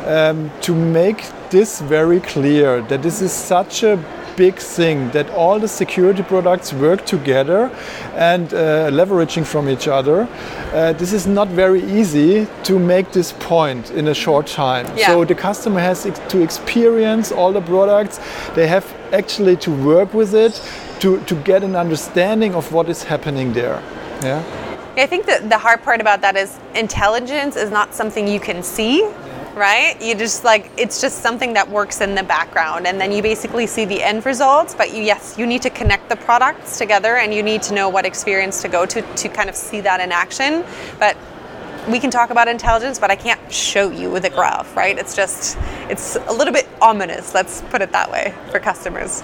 um, 0.05 0.51
to 0.61 0.75
make 0.75 1.25
this 1.49 1.79
very 1.81 2.19
clear 2.19 2.81
that 2.83 3.01
this 3.01 3.21
is 3.21 3.31
such 3.31 3.83
a 3.83 3.95
big 4.35 4.55
thing 4.55 5.09
that 5.11 5.29
all 5.31 5.59
the 5.59 5.67
security 5.67 6.23
products 6.23 6.73
work 6.73 7.05
together 7.05 7.71
and 8.15 8.53
uh, 8.53 8.89
leveraging 8.91 9.45
from 9.45 9.69
each 9.69 9.87
other. 9.87 10.27
Uh, 10.73 10.93
this 10.93 11.13
is 11.13 11.25
not 11.27 11.47
very 11.47 11.83
easy 11.83 12.47
to 12.63 12.79
make 12.79 13.11
this 13.11 13.33
point 13.33 13.91
in 13.91 14.07
a 14.07 14.13
short 14.13 14.47
time. 14.47 14.85
Yeah. 14.97 15.07
So 15.07 15.25
the 15.25 15.35
customer 15.35 15.79
has 15.79 16.03
to 16.03 16.41
experience 16.41 17.31
all 17.31 17.51
the 17.53 17.61
products. 17.61 18.19
They 18.55 18.67
have 18.67 18.85
actually 19.11 19.55
to 19.57 19.71
work 19.71 20.13
with 20.13 20.33
it 20.33 20.61
to, 20.99 21.19
to 21.25 21.35
get 21.43 21.63
an 21.63 21.75
understanding 21.75 22.55
of 22.55 22.71
what 22.71 22.89
is 22.89 23.03
happening 23.03 23.53
there. 23.53 23.81
Yeah. 24.21 24.43
I 24.97 25.05
think 25.07 25.25
that 25.25 25.49
the 25.49 25.57
hard 25.57 25.83
part 25.83 25.99
about 25.99 26.21
that 26.21 26.37
is 26.37 26.57
intelligence 26.73 27.57
is 27.57 27.69
not 27.69 27.93
something 27.93 28.27
you 28.27 28.39
can 28.39 28.63
see 28.63 29.05
right? 29.55 29.99
You 30.01 30.15
just 30.15 30.43
like 30.43 30.71
it's 30.77 31.01
just 31.01 31.19
something 31.19 31.53
that 31.53 31.69
works 31.69 32.01
in 32.01 32.15
the 32.15 32.23
background, 32.23 32.87
and 32.87 32.99
then 32.99 33.11
you 33.11 33.21
basically 33.21 33.67
see 33.67 33.85
the 33.85 34.03
end 34.03 34.25
results. 34.25 34.75
But 34.75 34.93
you, 34.93 35.01
yes, 35.01 35.37
you 35.37 35.45
need 35.45 35.61
to 35.63 35.69
connect 35.69 36.09
the 36.09 36.15
products 36.15 36.77
together, 36.77 37.17
and 37.17 37.33
you 37.33 37.41
need 37.41 37.61
to 37.63 37.73
know 37.73 37.89
what 37.89 38.05
experience 38.05 38.61
to 38.61 38.67
go 38.67 38.85
to 38.85 39.01
to 39.01 39.29
kind 39.29 39.49
of 39.49 39.55
see 39.55 39.81
that 39.81 39.99
in 39.99 40.11
action. 40.11 40.63
But 40.99 41.17
we 41.87 41.99
can 41.99 42.09
talk 42.09 42.31
about 42.31 42.47
intelligence, 42.47 42.99
but 42.99 43.11
I 43.11 43.15
can't 43.15 43.39
show 43.51 43.89
you 43.89 44.09
with 44.09 44.25
a 44.25 44.29
graph, 44.29 44.75
right? 44.75 44.97
It's 44.97 45.15
just 45.15 45.57
it's 45.89 46.15
a 46.15 46.33
little 46.33 46.53
bit 46.53 46.67
ominous. 46.81 47.33
Let's 47.33 47.61
put 47.69 47.81
it 47.81 47.91
that 47.91 48.11
way 48.11 48.33
for 48.51 48.59
customers. 48.59 49.23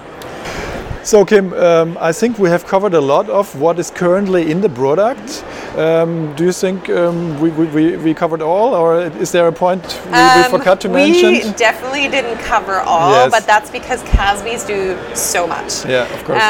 So 1.04 1.24
Kim, 1.24 1.52
um, 1.54 1.98
I 2.00 2.12
think 2.12 2.38
we 2.38 2.48
have 2.48 2.64
covered 2.64 2.94
a 2.94 3.00
lot 3.00 3.28
of 3.28 3.60
what 3.60 3.78
is 3.80 3.90
currently 3.90 4.50
in 4.52 4.60
the 4.60 4.68
product. 4.68 5.44
Um, 5.76 6.32
do 6.36 6.44
you 6.44 6.52
think 6.52 6.88
um, 6.90 7.40
we, 7.40 7.50
we, 7.50 7.96
we, 7.96 8.14
covered 8.14 8.40
all, 8.40 8.74
or 8.74 9.00
is 9.00 9.32
there 9.32 9.48
a 9.48 9.52
point 9.52 9.82
we, 10.04 10.12
we 10.12 10.16
um, 10.16 10.50
forgot 10.50 10.80
to 10.82 10.88
mention? 10.88 11.32
We 11.32 11.52
definitely 11.54 12.08
didn't 12.08 12.38
cover 12.38 12.80
all, 12.80 13.10
yes. 13.10 13.32
but 13.32 13.46
that's 13.46 13.68
because 13.70 14.00
CASBs 14.04 14.66
do 14.66 14.96
so 15.16 15.46
much. 15.46 15.84
Yeah, 15.84 16.04
of 16.14 16.24
course. 16.24 16.40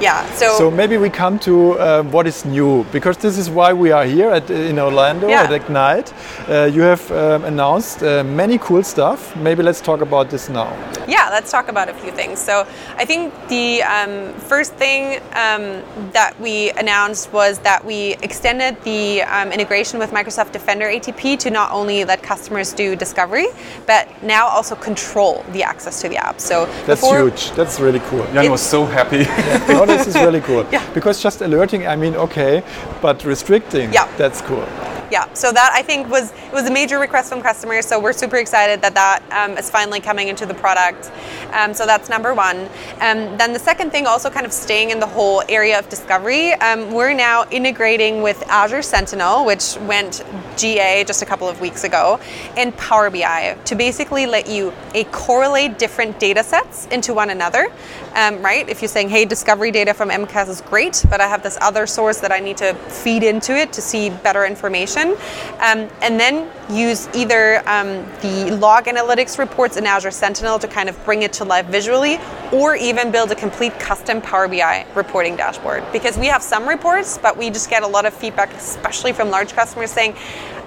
Yeah. 0.00 0.28
So, 0.34 0.58
so 0.58 0.70
maybe 0.70 0.96
we 0.96 1.08
come 1.08 1.38
to 1.40 1.78
uh, 1.78 2.02
what 2.02 2.26
is 2.26 2.44
new 2.44 2.84
because 2.92 3.16
this 3.16 3.38
is 3.38 3.48
why 3.48 3.72
we 3.72 3.92
are 3.92 4.04
here 4.04 4.30
at, 4.30 4.50
in 4.50 4.78
Orlando 4.78 5.28
yeah. 5.28 5.42
at 5.42 5.52
Ignite. 5.52 6.12
Uh, 6.48 6.64
you 6.64 6.82
have 6.82 7.10
um, 7.12 7.44
announced 7.44 8.02
uh, 8.02 8.24
many 8.24 8.58
cool 8.58 8.82
stuff. 8.82 9.36
Maybe 9.36 9.62
let's 9.62 9.80
talk 9.80 10.00
about 10.00 10.30
this 10.30 10.48
now. 10.48 10.70
Yeah, 11.06 11.28
let's 11.30 11.50
talk 11.50 11.68
about 11.68 11.88
a 11.88 11.94
few 11.94 12.10
things. 12.10 12.40
So 12.40 12.66
I 12.96 13.04
think 13.04 13.32
the 13.48 13.82
um, 13.82 14.34
first 14.34 14.74
thing 14.74 15.20
um, 15.32 15.82
that 16.12 16.34
we 16.40 16.70
announced 16.72 17.32
was 17.32 17.58
that 17.60 17.84
we 17.84 18.14
extended 18.22 18.76
the 18.82 19.22
um, 19.22 19.52
integration 19.52 19.98
with 19.98 20.10
Microsoft 20.10 20.52
Defender 20.52 20.86
ATP 20.86 21.38
to 21.40 21.50
not 21.50 21.70
only 21.70 22.04
let 22.04 22.22
customers 22.22 22.72
do 22.72 22.96
discovery, 22.96 23.46
but 23.86 24.08
now 24.22 24.46
also 24.46 24.74
control 24.74 25.44
the 25.52 25.62
access 25.62 26.00
to 26.02 26.08
the 26.08 26.16
app. 26.16 26.40
So 26.40 26.66
that's 26.86 27.06
huge. 27.06 27.52
That's 27.52 27.78
really 27.78 28.00
cool. 28.00 28.26
Jan 28.32 28.50
was 28.50 28.62
so 28.62 28.84
happy. 28.84 29.24
This 29.86 30.06
is 30.08 30.14
really 30.16 30.40
cool. 30.40 30.66
yeah. 30.72 30.84
Because 30.94 31.22
just 31.22 31.40
alerting, 31.40 31.86
I 31.86 31.96
mean, 31.96 32.14
okay, 32.16 32.62
but 33.00 33.24
restricting, 33.24 33.92
yeah. 33.92 34.08
that's 34.16 34.40
cool. 34.42 34.66
Yeah, 35.10 35.32
so 35.34 35.52
that 35.52 35.70
I 35.74 35.82
think 35.82 36.08
was 36.08 36.32
it 36.32 36.52
was 36.52 36.68
a 36.68 36.72
major 36.72 36.98
request 36.98 37.28
from 37.28 37.42
customers. 37.42 37.86
So 37.86 38.00
we're 38.00 38.12
super 38.12 38.36
excited 38.36 38.80
that 38.82 38.94
that 38.94 39.22
um, 39.30 39.58
is 39.58 39.70
finally 39.70 40.00
coming 40.00 40.28
into 40.28 40.46
the 40.46 40.54
product. 40.54 41.10
Um, 41.52 41.74
so 41.74 41.86
that's 41.86 42.08
number 42.08 42.34
one. 42.34 42.68
Um, 43.00 43.36
then 43.36 43.52
the 43.52 43.58
second 43.58 43.90
thing, 43.90 44.06
also 44.06 44.30
kind 44.30 44.46
of 44.46 44.52
staying 44.52 44.90
in 44.90 45.00
the 45.00 45.06
whole 45.06 45.42
area 45.48 45.78
of 45.78 45.88
discovery, 45.88 46.52
um, 46.54 46.92
we're 46.92 47.12
now 47.14 47.44
integrating 47.50 48.22
with 48.22 48.42
Azure 48.48 48.82
Sentinel, 48.82 49.44
which 49.44 49.76
went 49.82 50.24
GA 50.56 51.04
just 51.04 51.22
a 51.22 51.26
couple 51.26 51.48
of 51.48 51.60
weeks 51.60 51.84
ago, 51.84 52.18
and 52.56 52.76
Power 52.76 53.10
BI 53.10 53.56
to 53.64 53.74
basically 53.74 54.26
let 54.26 54.48
you 54.48 54.72
a 54.94 55.04
correlate 55.04 55.78
different 55.78 56.18
data 56.18 56.42
sets 56.42 56.86
into 56.86 57.12
one 57.14 57.30
another. 57.30 57.68
Um, 58.14 58.42
right? 58.42 58.68
If 58.68 58.80
you're 58.80 58.88
saying, 58.88 59.08
hey, 59.08 59.24
discovery 59.24 59.72
data 59.72 59.92
from 59.92 60.08
MCAS 60.08 60.48
is 60.48 60.60
great, 60.60 61.04
but 61.10 61.20
I 61.20 61.26
have 61.26 61.42
this 61.42 61.58
other 61.60 61.84
source 61.86 62.20
that 62.20 62.30
I 62.30 62.38
need 62.38 62.56
to 62.58 62.74
feed 62.74 63.24
into 63.24 63.56
it 63.56 63.72
to 63.72 63.82
see 63.82 64.10
better 64.10 64.44
information, 64.46 64.93
um, 65.02 65.88
and 66.02 66.18
then 66.18 66.50
use 66.70 67.08
either 67.14 67.58
um, 67.68 68.04
the 68.20 68.56
log 68.60 68.84
analytics 68.84 69.38
reports 69.38 69.76
in 69.76 69.86
Azure 69.86 70.10
Sentinel 70.10 70.58
to 70.58 70.68
kind 70.68 70.88
of 70.88 71.04
bring 71.04 71.22
it 71.22 71.32
to 71.34 71.44
life 71.44 71.66
visually, 71.66 72.18
or 72.52 72.76
even 72.76 73.10
build 73.10 73.30
a 73.30 73.34
complete 73.34 73.78
custom 73.78 74.20
Power 74.20 74.48
BI 74.48 74.86
reporting 74.94 75.36
dashboard. 75.36 75.84
Because 75.92 76.16
we 76.16 76.26
have 76.26 76.42
some 76.42 76.68
reports, 76.68 77.18
but 77.18 77.36
we 77.36 77.50
just 77.50 77.70
get 77.70 77.82
a 77.82 77.86
lot 77.86 78.06
of 78.06 78.14
feedback, 78.14 78.52
especially 78.54 79.12
from 79.12 79.30
large 79.30 79.52
customers 79.52 79.90
saying, 79.90 80.14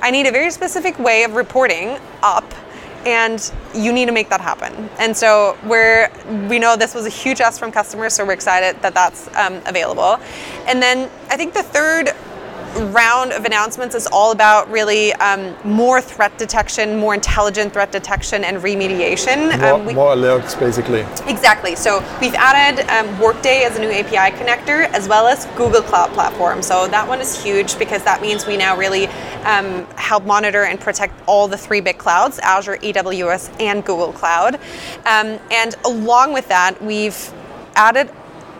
I 0.01 0.11
need 0.11 0.27
a 0.27 0.31
very 0.31 0.51
specific 0.51 0.99
way 0.99 1.23
of 1.23 1.33
reporting 1.33 1.97
up 2.21 2.45
and 3.05 3.53
you 3.73 3.93
need 3.93 4.07
to 4.07 4.11
make 4.11 4.29
that 4.29 4.41
happen. 4.41 4.89
And 4.99 5.15
so 5.15 5.57
we're 5.63 6.11
we 6.49 6.59
know 6.59 6.75
this 6.75 6.93
was 6.93 7.05
a 7.05 7.09
huge 7.09 7.39
ask 7.39 7.57
from 7.57 7.71
customers, 7.71 8.13
so 8.13 8.25
we're 8.25 8.33
excited 8.33 8.81
that 8.81 8.93
that's 8.93 9.33
um, 9.35 9.61
available. 9.65 10.19
And 10.67 10.81
then 10.81 11.09
I 11.29 11.37
think 11.37 11.53
the 11.53 11.63
third 11.63 12.09
round 12.75 13.31
of 13.31 13.45
announcements 13.45 13.95
is 13.95 14.07
all 14.07 14.31
about 14.31 14.69
really 14.69 15.13
um, 15.13 15.55
more 15.63 16.01
threat 16.01 16.37
detection, 16.37 16.97
more 16.97 17.13
intelligent 17.13 17.73
threat 17.73 17.91
detection, 17.91 18.43
and 18.43 18.57
remediation. 18.57 19.57
More, 19.59 19.73
um, 19.73 19.85
we, 19.85 19.93
more 19.93 20.15
alerts, 20.15 20.59
basically. 20.59 21.01
Exactly. 21.31 21.75
So 21.75 21.99
we've 22.21 22.33
added 22.35 22.87
um, 22.89 23.19
Workday 23.19 23.63
as 23.63 23.77
a 23.77 23.79
new 23.79 23.91
API 23.91 24.35
connector, 24.37 24.89
as 24.91 25.07
well 25.07 25.27
as 25.27 25.45
Google 25.57 25.81
Cloud 25.81 26.11
Platform. 26.11 26.61
So 26.61 26.87
that 26.87 27.07
one 27.07 27.19
is 27.19 27.41
huge 27.41 27.77
because 27.79 28.03
that 28.03 28.21
means 28.21 28.45
we 28.45 28.57
now 28.57 28.77
really 28.77 29.07
um, 29.45 29.85
help 29.95 30.25
monitor 30.25 30.63
and 30.63 30.79
protect 30.79 31.13
all 31.27 31.47
the 31.47 31.57
three 31.57 31.81
big 31.81 31.97
clouds: 31.97 32.39
Azure, 32.39 32.77
AWS, 32.77 33.59
and 33.59 33.83
Google 33.83 34.11
Cloud. 34.11 34.55
Um, 35.05 35.39
and 35.51 35.75
along 35.85 36.33
with 36.33 36.47
that, 36.49 36.81
we've 36.81 37.33
added 37.75 38.09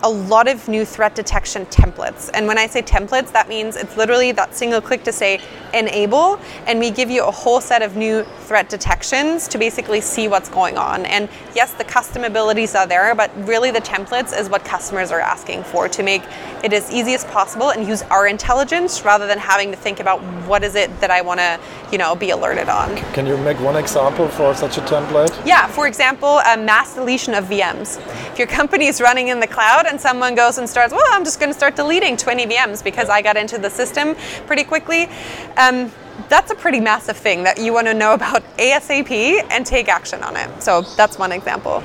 a 0.02 0.08
lot 0.08 0.48
of 0.48 0.68
new 0.68 0.84
threat 0.84 1.14
detection 1.14 1.66
templates. 1.66 2.30
And 2.32 2.46
when 2.46 2.58
I 2.58 2.66
say 2.66 2.82
templates, 2.82 3.32
that 3.32 3.48
means 3.48 3.76
it's 3.76 3.96
literally 3.96 4.32
that 4.32 4.54
single 4.54 4.80
click 4.80 5.04
to 5.04 5.12
say 5.12 5.40
enable, 5.74 6.40
and 6.66 6.78
we 6.78 6.90
give 6.90 7.10
you 7.10 7.24
a 7.24 7.30
whole 7.30 7.60
set 7.60 7.82
of 7.82 7.96
new 7.96 8.24
threat 8.40 8.68
detections 8.68 9.48
to 9.48 9.58
basically 9.58 10.00
see 10.00 10.28
what's 10.28 10.48
going 10.48 10.78
on. 10.78 11.04
And 11.06 11.28
yes, 11.54 11.74
the 11.74 11.84
custom 11.84 12.24
abilities 12.24 12.74
are 12.74 12.86
there, 12.86 13.14
but 13.14 13.30
really 13.46 13.70
the 13.70 13.80
templates 13.80 14.38
is 14.38 14.48
what 14.48 14.64
customers 14.64 15.10
are 15.10 15.20
asking 15.20 15.64
for 15.64 15.88
to 15.88 16.02
make 16.02 16.22
it 16.64 16.72
as 16.72 16.90
easy 16.90 17.14
as 17.14 17.24
possible 17.26 17.70
and 17.70 17.86
use 17.86 18.02
our 18.02 18.26
intelligence 18.26 19.04
rather 19.04 19.26
than 19.26 19.38
having 19.38 19.70
to 19.70 19.76
think 19.76 20.00
about 20.00 20.20
what 20.46 20.64
is 20.64 20.74
it 20.74 21.00
that 21.00 21.10
I 21.10 21.20
want 21.20 21.40
to, 21.40 21.60
you 21.92 21.98
know, 21.98 22.14
be 22.14 22.30
alerted 22.30 22.68
on. 22.68 22.96
Can 23.12 23.26
you 23.26 23.36
make 23.36 23.60
one 23.60 23.76
example 23.76 24.28
for 24.28 24.54
such 24.54 24.78
a 24.78 24.80
template? 24.82 25.46
Yeah, 25.46 25.66
for 25.66 25.86
example, 25.86 26.38
a 26.38 26.56
mass 26.56 26.94
deletion 26.94 27.34
of 27.34 27.44
VMs. 27.44 27.98
If 28.32 28.38
your 28.38 28.48
company 28.48 28.86
is 28.86 29.00
running 29.00 29.28
in 29.28 29.40
the 29.40 29.46
cloud 29.46 29.86
and 29.88 30.00
someone 30.00 30.34
goes 30.34 30.58
and 30.58 30.68
starts, 30.68 30.92
well, 30.92 31.06
I'm 31.10 31.24
just 31.24 31.40
going 31.40 31.50
to 31.50 31.56
start 31.56 31.76
deleting 31.76 32.16
20 32.16 32.46
VMs 32.46 32.84
because 32.84 33.08
I 33.08 33.22
got 33.22 33.36
into 33.36 33.58
the 33.58 33.70
system 33.70 34.14
pretty 34.46 34.64
quickly. 34.64 35.08
Um, 35.56 35.90
that's 36.28 36.50
a 36.50 36.54
pretty 36.54 36.80
massive 36.80 37.16
thing 37.16 37.44
that 37.44 37.58
you 37.58 37.72
want 37.72 37.86
to 37.86 37.94
know 37.94 38.14
about 38.14 38.42
ASAP 38.56 39.46
and 39.50 39.64
take 39.64 39.88
action 39.88 40.22
on 40.22 40.36
it. 40.36 40.62
So 40.62 40.82
that's 40.82 41.18
one 41.18 41.32
example. 41.32 41.82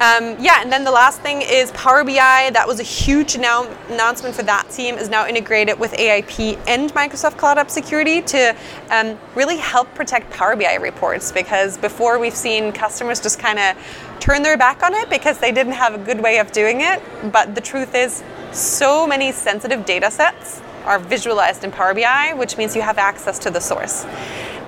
Um, 0.00 0.36
yeah, 0.40 0.60
and 0.60 0.72
then 0.72 0.82
the 0.82 0.90
last 0.90 1.20
thing 1.20 1.40
is 1.40 1.70
Power 1.72 2.02
BI. 2.02 2.50
That 2.52 2.66
was 2.66 2.80
a 2.80 2.84
huge 2.84 3.38
now 3.38 3.64
announcement 3.88 4.34
for 4.34 4.42
that 4.42 4.68
team. 4.70 4.96
Is 4.96 5.08
now 5.08 5.26
integrated 5.26 5.78
with 5.78 5.92
AIP 5.92 6.58
and 6.66 6.92
Microsoft 6.94 7.36
Cloud 7.36 7.58
App 7.58 7.70
Security 7.70 8.20
to 8.22 8.56
um, 8.90 9.16
really 9.36 9.56
help 9.56 9.92
protect 9.94 10.30
Power 10.32 10.56
BI 10.56 10.74
reports. 10.74 11.30
Because 11.30 11.78
before 11.78 12.18
we've 12.18 12.34
seen 12.34 12.72
customers 12.72 13.20
just 13.20 13.38
kind 13.38 13.58
of 13.58 13.76
turn 14.18 14.42
their 14.42 14.56
back 14.56 14.82
on 14.82 14.94
it 14.94 15.08
because 15.10 15.38
they 15.38 15.52
didn't 15.52 15.74
have 15.74 15.94
a 15.94 15.98
good 15.98 16.20
way 16.20 16.38
of 16.38 16.50
doing 16.50 16.80
it. 16.80 17.00
But 17.30 17.54
the 17.54 17.60
truth 17.60 17.94
is, 17.94 18.24
so 18.52 19.06
many 19.06 19.30
sensitive 19.30 19.84
data 19.84 20.10
sets 20.10 20.60
are 20.84 20.98
visualized 20.98 21.62
in 21.64 21.70
Power 21.70 21.94
BI, 21.94 22.34
which 22.34 22.56
means 22.56 22.74
you 22.74 22.82
have 22.82 22.98
access 22.98 23.38
to 23.40 23.50
the 23.50 23.60
source. 23.60 24.04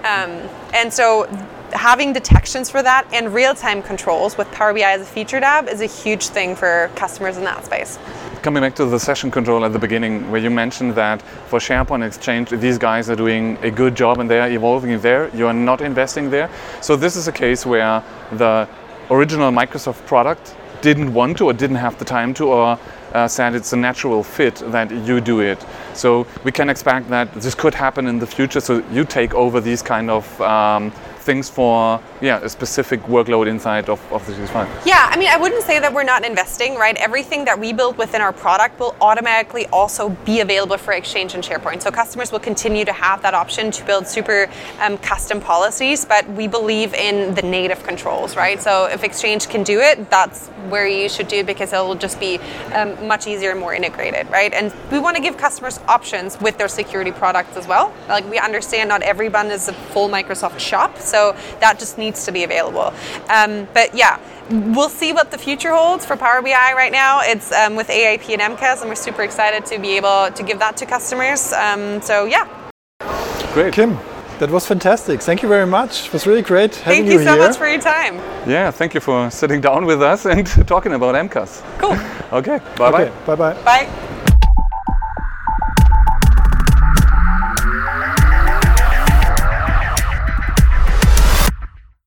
Um, 0.05 0.49
and 0.73 0.93
so 0.93 1.25
having 1.73 2.13
detections 2.13 2.71
for 2.71 2.83
that 2.83 3.07
and 3.13 3.33
real-time 3.35 3.83
controls 3.83 4.37
with 4.37 4.51
Power 4.53 4.73
BI 4.73 4.81
as 4.81 5.01
a 5.01 5.05
featured 5.05 5.43
app 5.43 5.69
is 5.69 5.81
a 5.81 5.87
huge 5.87 6.29
thing 6.29 6.55
for 6.55 6.91
customers 6.95 7.37
in 7.37 7.45
that 7.45 7.65
space. 7.65 7.99
Coming 8.43 8.63
back 8.63 8.75
to 8.77 8.85
the 8.85 8.99
session 8.99 9.31
control 9.31 9.65
at 9.65 9.73
the 9.73 9.79
beginning, 9.79 10.31
where 10.31 10.41
you 10.41 10.51
mentioned 10.51 10.95
that 10.95 11.21
for 11.49 11.59
SharePoint 11.59 12.07
Exchange, 12.07 12.51
these 12.51 12.79
guys 12.79 13.11
are 13.11 13.17
doing 13.17 13.59
a 13.63 13.71
good 13.71 13.95
job 13.95 14.21
and 14.21 14.31
they 14.31 14.39
are 14.39 14.51
evolving 14.51 15.01
there. 15.01 15.35
You 15.35 15.47
are 15.47 15.55
not 15.55 15.81
investing 15.81 16.31
there. 16.31 16.51
So 16.81 16.97
this 16.97 17.17
is 17.17 17.29
a 17.29 17.33
case 17.33 17.67
where 17.67 18.03
the 18.33 18.69
original 19.11 19.51
Microsoft 19.51 20.07
product 20.07 20.55
didn't 20.83 21.13
want 21.13 21.39
to 21.39 21.47
or 21.47 21.53
didn't 21.53 21.77
have 21.77 21.99
the 21.99 22.05
time 22.05 22.35
to 22.35 22.49
or 22.49 22.79
uh, 23.13 23.27
said 23.27 23.55
it's 23.55 23.73
a 23.73 23.77
natural 23.77 24.23
fit 24.23 24.57
that 24.67 24.91
you 24.91 25.21
do 25.21 25.41
it. 25.41 25.65
So 25.95 26.27
we 26.45 26.53
can 26.53 26.69
expect 26.69 27.09
that 27.09 27.33
this 27.35 27.55
could 27.55 27.75
happen 27.75 28.07
in 28.07 28.19
the 28.19 28.27
future. 28.27 28.61
So 28.61 28.85
you 28.93 29.05
take 29.05 29.35
over 29.35 29.61
these 29.61 29.83
kind 29.83 30.11
of 30.11 30.41
um, 30.41 30.93
things 31.27 31.51
for 31.51 32.01
yeah 32.23 32.39
a 32.41 32.49
specific 32.49 33.03
workload 33.03 33.47
inside 33.49 33.89
of, 33.91 34.01
of 34.13 34.25
the 34.27 34.33
365. 34.33 34.87
Yeah, 34.87 35.11
I 35.13 35.17
mean, 35.19 35.29
I 35.29 35.37
wouldn't 35.37 35.65
say 35.65 35.79
that 35.81 35.93
we're 35.93 36.11
not 36.15 36.25
investing, 36.25 36.77
right? 36.77 36.97
Everything 36.97 37.45
that 37.45 37.59
we 37.59 37.73
build 37.73 37.99
within 37.99 38.21
our 38.21 38.33
product 38.33 38.79
will 38.81 38.95
automatically 39.01 39.67
also 39.67 40.11
be 40.31 40.41
available 40.41 40.79
for 40.79 40.93
Exchange 40.93 41.35
and 41.35 41.43
SharePoint. 41.43 41.83
So 41.83 41.91
customers 41.91 42.33
will 42.33 42.45
continue 42.51 42.85
to 42.85 42.93
have 42.93 43.23
that 43.23 43.35
option 43.35 43.71
to 43.73 43.85
build 43.85 44.07
super 44.07 44.49
um, 44.81 44.99
custom 44.99 45.41
policies, 45.41 46.05
but 46.05 46.29
we 46.31 46.47
believe 46.47 46.95
in 46.95 47.35
the 47.35 47.43
native 47.43 47.83
controls, 47.83 48.37
right? 48.37 48.61
So 48.61 48.87
if 48.87 49.03
Exchange 49.03 49.49
can 49.49 49.63
do 49.63 49.81
it, 49.81 50.11
that's 50.11 50.49
where 50.73 50.87
you 50.87 51.09
should 51.09 51.29
do 51.29 51.39
it 51.39 51.47
because 51.47 51.73
it 51.73 51.79
will 51.79 51.95
just 52.07 52.19
be 52.21 52.39
um, 52.75 52.91
much 53.07 53.27
easier 53.27 53.51
and 53.51 53.61
more 53.61 53.75
integrated, 53.75 54.29
right? 54.31 54.53
And 54.53 54.73
we 54.93 54.99
want 54.99 55.17
to 55.17 55.23
give 55.23 55.37
customers 55.37 55.81
options 55.89 56.41
with 56.41 56.59
their 56.59 56.69
security 56.69 57.13
products 57.13 57.57
as 57.57 57.67
well. 57.67 57.93
Like 58.09 58.29
we 58.31 58.39
understand 58.39 58.89
not 58.89 59.03
everyone 59.03 59.51
is 59.51 59.69
a 59.69 59.73
full 59.73 60.09
Microsoft 60.09 60.59
shop, 60.59 60.99
so 60.99 61.16
that 61.61 61.79
just 61.79 61.99
needs 61.99 62.25
to 62.27 62.33
be 62.33 62.45
available. 62.45 62.93
Um, 63.29 63.67
but 63.75 63.95
yeah, 63.95 64.19
we'll 64.77 64.89
see 64.89 65.13
what 65.13 65.31
the 65.31 65.39
future 65.39 65.73
holds 65.75 66.05
for 66.05 66.17
Power 66.17 66.43
BI 66.43 66.73
right 66.75 66.93
now. 66.93 67.21
It's 67.23 67.53
um, 67.53 67.77
with 67.77 67.89
AIP 67.89 68.39
and 68.39 68.57
MCAS, 68.57 68.81
and 68.81 68.89
we're 68.89 68.95
super 69.09 69.23
excited 69.23 69.67
to 69.67 69.79
be 69.79 69.97
able 69.97 70.31
to 70.33 70.43
give 70.43 70.59
that 70.59 70.77
to 70.79 70.87
customers. 70.87 71.53
Um, 71.53 72.01
so 72.01 72.25
yeah. 72.27 72.47
Great. 73.53 73.73
Kim, 73.73 73.99
that 74.39 74.51
was 74.51 74.67
fantastic. 74.67 75.21
Thank 75.23 75.43
you 75.43 75.49
very 75.49 75.67
much. 75.67 76.07
It 76.07 76.13
was 76.13 76.27
really 76.27 76.43
great 76.43 76.75
having 76.77 77.07
you 77.07 77.13
Thank 77.13 77.21
you, 77.21 77.27
so 77.27 77.35
here. 77.37 77.49
much 77.49 77.57
for 77.57 77.69
your 77.69 77.81
time. 77.81 78.17
Yeah, 78.49 78.71
thank 78.71 78.95
you 78.95 79.01
for 79.01 79.31
sitting 79.31 79.61
down 79.61 79.87
with 79.87 80.03
us 80.03 80.27
and 80.35 80.47
talking 80.67 80.93
about 80.93 81.15
MCAS. 81.15 81.63
Cool. 81.79 81.97
Okay, 82.33 82.59
bye 82.77 82.91
bye. 82.91 83.05
Okay, 83.05 83.15
bye 83.25 83.37
bye. 83.37 83.55
Bye. 83.63 84.16